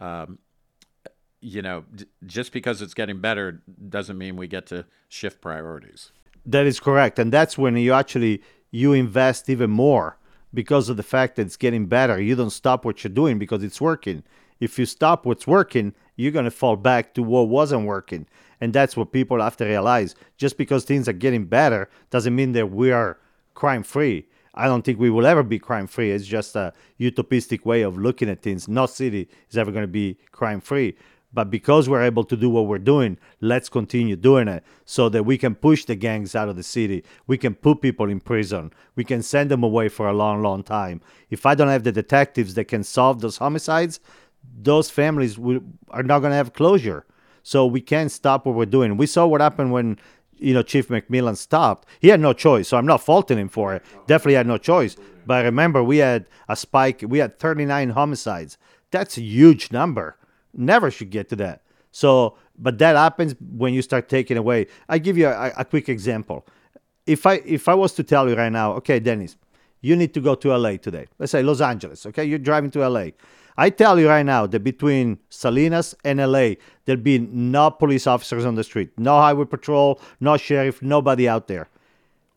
[0.00, 0.38] um,
[1.40, 6.10] you know, d- just because it's getting better doesn't mean we get to shift priorities.
[6.44, 10.18] That is correct, and that's when you actually you invest even more
[10.54, 12.20] because of the fact that it's getting better.
[12.20, 14.22] You don't stop what you're doing because it's working.
[14.60, 18.26] If you stop what's working, you're going to fall back to what wasn't working.
[18.60, 20.14] And that's what people have to realize.
[20.36, 23.18] Just because things are getting better doesn't mean that we are
[23.54, 24.26] crime free.
[24.54, 26.10] I don't think we will ever be crime free.
[26.10, 28.66] It's just a utopistic way of looking at things.
[28.66, 30.96] No city is ever going to be crime free.
[31.32, 35.24] But because we're able to do what we're doing, let's continue doing it so that
[35.24, 37.04] we can push the gangs out of the city.
[37.26, 38.72] We can put people in prison.
[38.96, 41.02] We can send them away for a long, long time.
[41.28, 44.00] If I don't have the detectives that can solve those homicides,
[44.62, 45.60] those families will,
[45.90, 47.04] are not going to have closure.
[47.42, 48.96] So we can't stop what we're doing.
[48.96, 49.98] We saw what happened when
[50.38, 51.88] you know Chief McMillin stopped.
[52.00, 53.82] He had no choice, so I'm not faulting him for it.
[54.06, 54.96] Definitely had no choice.
[55.26, 57.04] But remember, we had a spike.
[57.06, 58.58] We had 39 homicides.
[58.90, 60.17] That's a huge number.
[60.58, 61.62] Never should get to that.
[61.92, 64.66] So, but that happens when you start taking away.
[64.88, 66.46] I give you a, a quick example.
[67.06, 69.36] If I if I was to tell you right now, okay, Dennis,
[69.80, 71.06] you need to go to LA today.
[71.18, 72.04] Let's say Los Angeles.
[72.06, 73.10] Okay, you're driving to LA.
[73.56, 76.54] I tell you right now that between Salinas and LA,
[76.84, 81.48] there'll be no police officers on the street, no highway patrol, no sheriff, nobody out
[81.48, 81.68] there.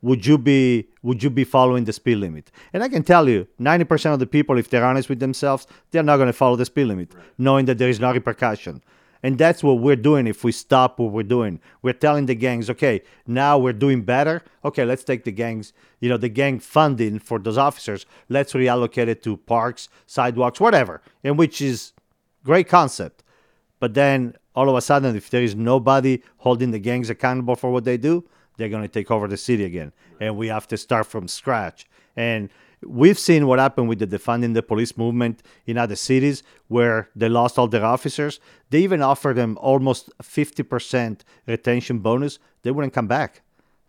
[0.02, 2.52] Would you be would you be following the speed limit?
[2.74, 6.04] And I can tell you, 90% of the people, if they're honest with themselves, they're
[6.04, 7.24] not going to follow the speed limit, right.
[7.38, 8.82] knowing that there is no repercussion.
[9.24, 11.60] And that's what we're doing if we stop what we're doing.
[11.82, 14.43] We're telling the gangs, okay, now we're doing better.
[14.66, 19.08] Okay, let's take the gangs, you know, the gang funding for those officers, let's reallocate
[19.08, 21.93] it to parks, sidewalks, whatever, and which is
[22.43, 23.24] great concept.
[23.80, 27.72] But then all of a sudden, if there is nobody holding the gangs accountable for
[27.72, 28.28] what they do,
[28.62, 29.91] they're going to take over the city again.
[30.20, 31.88] And we have to start from scratch.
[32.16, 32.49] And
[32.84, 37.30] We've seen what happened with the defunding the police movement in other cities where they
[37.30, 38.39] lost all their officers.
[38.72, 42.39] They even offered them almost 50% retention bonus.
[42.64, 43.41] They wouldn't come back.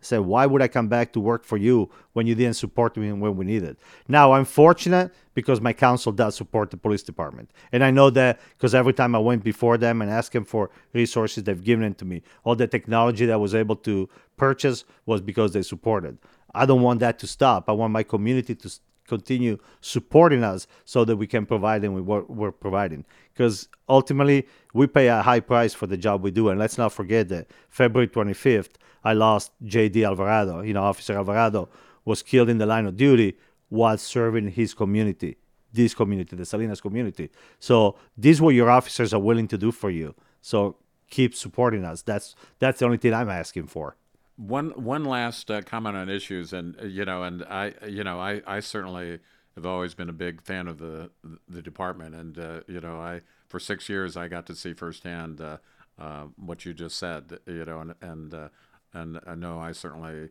[0.05, 3.11] Say, why would I come back to work for you when you didn't support me
[3.11, 3.77] when we needed?
[4.07, 7.51] Now, I'm fortunate because my council does support the police department.
[7.71, 10.69] And I know that because every time I went before them and asked them for
[10.93, 12.21] resources, they've given it to me.
[12.43, 16.17] All the technology that I was able to purchase was because they supported.
[16.53, 17.69] I don't want that to stop.
[17.69, 22.03] I want my community to continue supporting us so that we can provide them with
[22.03, 23.05] what we're providing.
[23.33, 26.49] Because ultimately, we pay a high price for the job we do.
[26.49, 30.03] And let's not forget that February 25th, I lost J.D.
[30.05, 30.61] Alvarado.
[30.61, 31.69] You know, Officer Alvarado
[32.05, 33.37] was killed in the line of duty
[33.69, 35.37] while serving his community,
[35.71, 37.29] this community, the Salinas community.
[37.59, 40.13] So, this is what your officers are willing to do for you.
[40.41, 40.77] So,
[41.09, 42.01] keep supporting us.
[42.01, 43.95] That's that's the only thing I'm asking for.
[44.35, 48.19] One one last uh, comment on issues, and uh, you know, and I, you know,
[48.19, 49.19] I, I certainly
[49.55, 51.11] have always been a big fan of the
[51.47, 55.39] the department, and uh, you know, I for six years I got to see firsthand
[55.39, 55.57] uh,
[55.99, 58.49] uh, what you just said, you know, and and uh,
[58.93, 60.29] and I know I certainly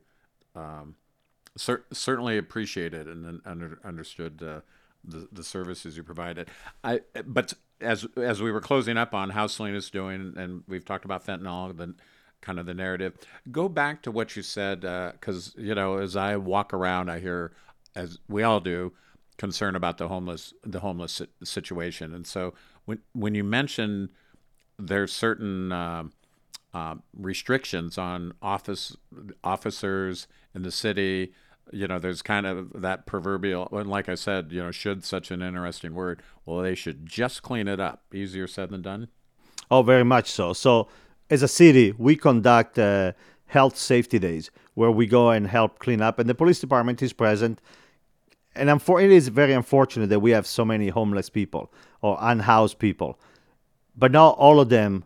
[0.56, 0.96] um,
[1.56, 4.62] cer- certainly appreciated and under, understood the
[5.04, 6.48] the services you provided.
[6.84, 11.04] I but as as we were closing up on how Salinas doing, and we've talked
[11.04, 11.94] about fentanyl, the
[12.42, 13.14] kind of the narrative.
[13.50, 17.20] Go back to what you said, because uh, you know, as I walk around, I
[17.20, 17.52] hear,
[17.94, 18.92] as we all do,
[19.38, 22.52] concern about the homeless the homeless situation, and so
[22.84, 24.10] when when you mention
[24.78, 26.04] there's certain uh,
[26.74, 28.96] uh, restrictions on office
[29.42, 31.32] officers in the city.
[31.72, 35.30] You know, there's kind of that proverbial, and like I said, you know, should such
[35.30, 36.22] an interesting word.
[36.44, 38.02] Well, they should just clean it up.
[38.12, 39.08] Easier said than done.
[39.70, 40.52] Oh, very much so.
[40.52, 40.88] So,
[41.32, 43.12] as a city, we conduct uh,
[43.46, 47.14] health safety days where we go and help clean up, and the police department is
[47.14, 47.58] present.
[48.54, 51.72] And it is very unfortunate that we have so many homeless people
[52.02, 53.18] or unhoused people,
[53.96, 55.04] but not all of them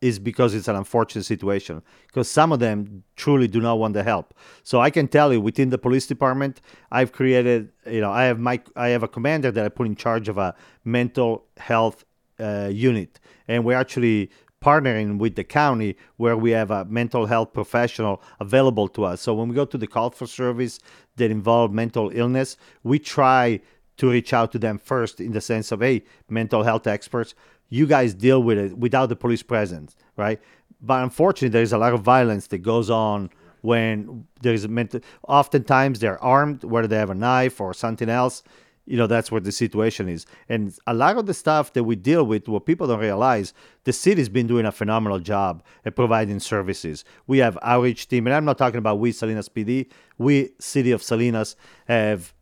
[0.00, 4.04] is because it's an unfortunate situation because some of them truly do not want the
[4.04, 4.32] help.
[4.62, 6.60] So i can tell you within the police department
[6.92, 9.96] i've created you know i have my i have a commander that i put in
[9.96, 10.54] charge of a
[10.84, 12.04] mental health
[12.40, 13.20] uh, unit.
[13.48, 18.88] And we're actually partnering with the county where we have a mental health professional available
[18.88, 20.78] to us so when we go to the call for service
[21.16, 23.60] that involve mental illness we try
[23.96, 27.34] to reach out to them first in the sense of hey mental health experts
[27.70, 30.40] you guys deal with it without the police presence, right?
[30.80, 33.30] But unfortunately, there's a lot of violence that goes on
[33.62, 35.00] when there's a mental.
[35.26, 38.42] Oftentimes, they're armed, whether they have a knife or something else.
[38.88, 40.24] You know, that's what the situation is.
[40.48, 43.52] And a lot of the stuff that we deal with, what people don't realize,
[43.84, 47.04] the city's been doing a phenomenal job at providing services.
[47.26, 49.90] We have outreach team, and I'm not talking about we Salinas PD.
[50.16, 51.54] We City of Salinas
[51.86, 52.32] have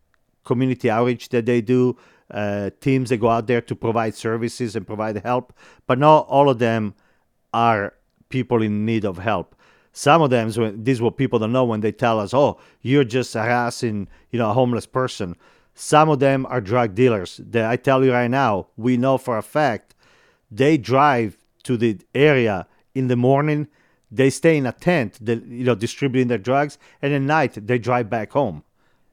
[0.45, 1.99] community outreach that they do
[2.31, 5.53] uh, teams that go out there to provide services and provide help,
[5.89, 6.95] but not all of them
[7.53, 7.93] are
[8.29, 9.57] people in need of help.
[9.93, 13.35] Some of them, is what people don't know when they tell us, "Oh, you're just
[13.35, 15.37] harassing, you know, a homeless person."
[15.79, 17.39] Some of them are drug dealers.
[17.45, 19.95] That I tell you right now, we know for a fact
[20.51, 23.69] they drive to the area in the morning.
[24.11, 28.09] They stay in a tent, you know, distributing their drugs, and at night they drive
[28.09, 28.65] back home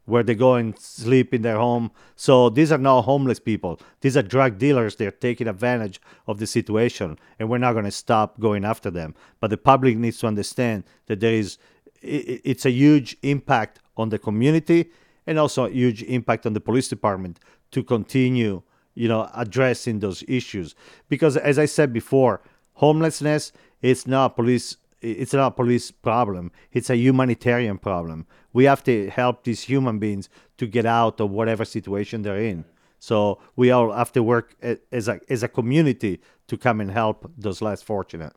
[0.05, 1.91] where they go and sleep in their home.
[2.15, 3.79] So these are not homeless people.
[4.01, 4.95] These are drug dealers.
[4.95, 9.15] They're taking advantage of the situation, and we're not going to stop going after them.
[9.41, 11.57] But the public needs to understand that there is
[12.01, 14.91] it's a huge impact on the community
[15.25, 17.39] and also a huge impact on the police department
[17.71, 18.61] to continue,
[18.95, 20.75] you know, addressing those issues.
[21.09, 22.41] Because as I said before,
[22.73, 23.51] homelessness
[23.81, 26.49] is not police it's not a police problem.
[26.71, 28.25] It's a humanitarian problem.
[28.53, 32.63] We have to help these human beings to get out of whatever situation they're in.
[32.99, 34.55] So we all have to work
[34.91, 38.33] as a as a community to come and help those less fortunate.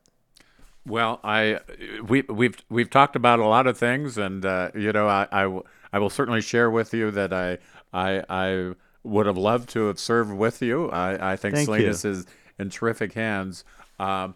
[0.85, 1.61] Well, I
[2.09, 5.61] we we've we've talked about a lot of things, and uh, you know, I, I,
[5.97, 7.57] I will certainly share with you that I
[7.91, 10.91] I I would have loved to have served with you.
[10.91, 12.11] I I think Thank Salinas you.
[12.11, 12.27] is
[12.59, 13.65] in terrific hands.
[13.99, 14.35] Um,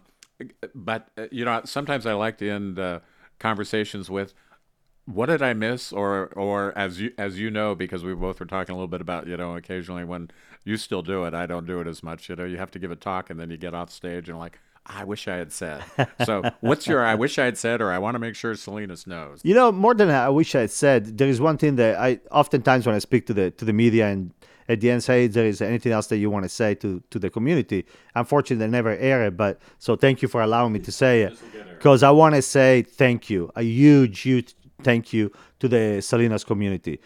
[0.73, 3.01] but uh, you know, sometimes I like to end uh,
[3.37, 4.33] conversations with,
[5.05, 8.47] "What did I miss?" or or as you as you know, because we both were
[8.47, 10.31] talking a little bit about you know, occasionally when
[10.63, 12.27] you still do it, I don't do it as much.
[12.27, 14.39] You know, you have to give a talk and then you get off stage and
[14.39, 14.57] like.
[14.85, 15.83] I wish I had said.
[16.25, 19.07] So, what's your I wish I had said, or I want to make sure Salinas
[19.07, 19.41] knows?
[19.43, 22.19] You know, more than I wish I had said, there is one thing that I
[22.31, 24.33] oftentimes when I speak to the to the media and
[24.69, 27.19] at the end say there is anything else that you want to say to to
[27.19, 27.85] the community.
[28.15, 31.37] Unfortunately, they never air it, but so thank you for allowing me to say it
[31.77, 36.43] because I want to say thank you, a huge, huge thank you to the Salinas
[36.43, 36.99] community.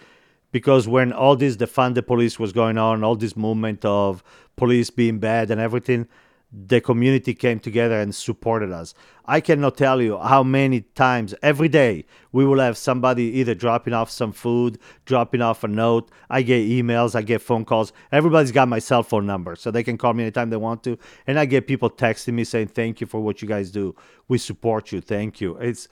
[0.52, 4.24] Because when all this defund the police was going on, all this movement of
[4.56, 6.08] police being bad and everything,
[6.56, 8.94] the community came together and supported us.
[9.26, 13.94] I cannot tell you how many times every day we will have somebody either dropping
[13.94, 16.10] off some food, dropping off a note.
[16.30, 17.92] I get emails, I get phone calls.
[18.12, 20.98] Everybody's got my cell phone number, so they can call me anytime they want to.
[21.28, 23.96] And I get people texting me saying, "Thank you for what you guys do.
[24.28, 25.02] We support you.
[25.02, 25.90] Thank you." It's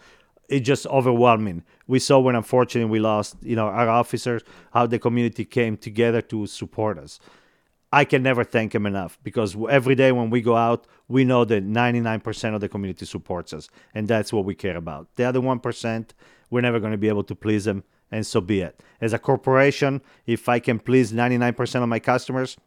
[0.47, 1.63] it's just overwhelming.
[1.87, 6.21] We saw when unfortunately we lost, you know, our officers, how the community came together
[6.21, 7.19] to support us.
[7.93, 11.45] I can never thank him enough because every day when we go out, we know
[11.45, 15.15] that 99% of the community supports us, and that's what we care about.
[15.15, 16.09] The other 1%,
[16.49, 18.81] we're never going to be able to please them, and so be it.
[18.99, 22.57] As a corporation, if I can please 99% of my customers,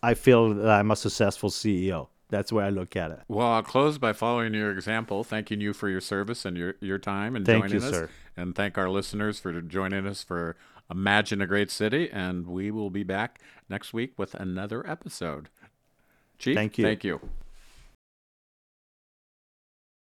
[0.00, 2.06] I feel that I'm a successful CEO.
[2.28, 3.20] That's where I look at it.
[3.26, 6.98] Well, I'll close by following your example, thanking you for your service and your, your
[6.98, 7.92] time and thank joining you, us.
[7.92, 8.10] Sir.
[8.36, 10.56] And thank our listeners for joining us for
[10.90, 15.48] Imagine a Great City, and we will be back next week with another episode.
[16.38, 16.84] Chief, thank you.
[16.84, 17.20] Thank you.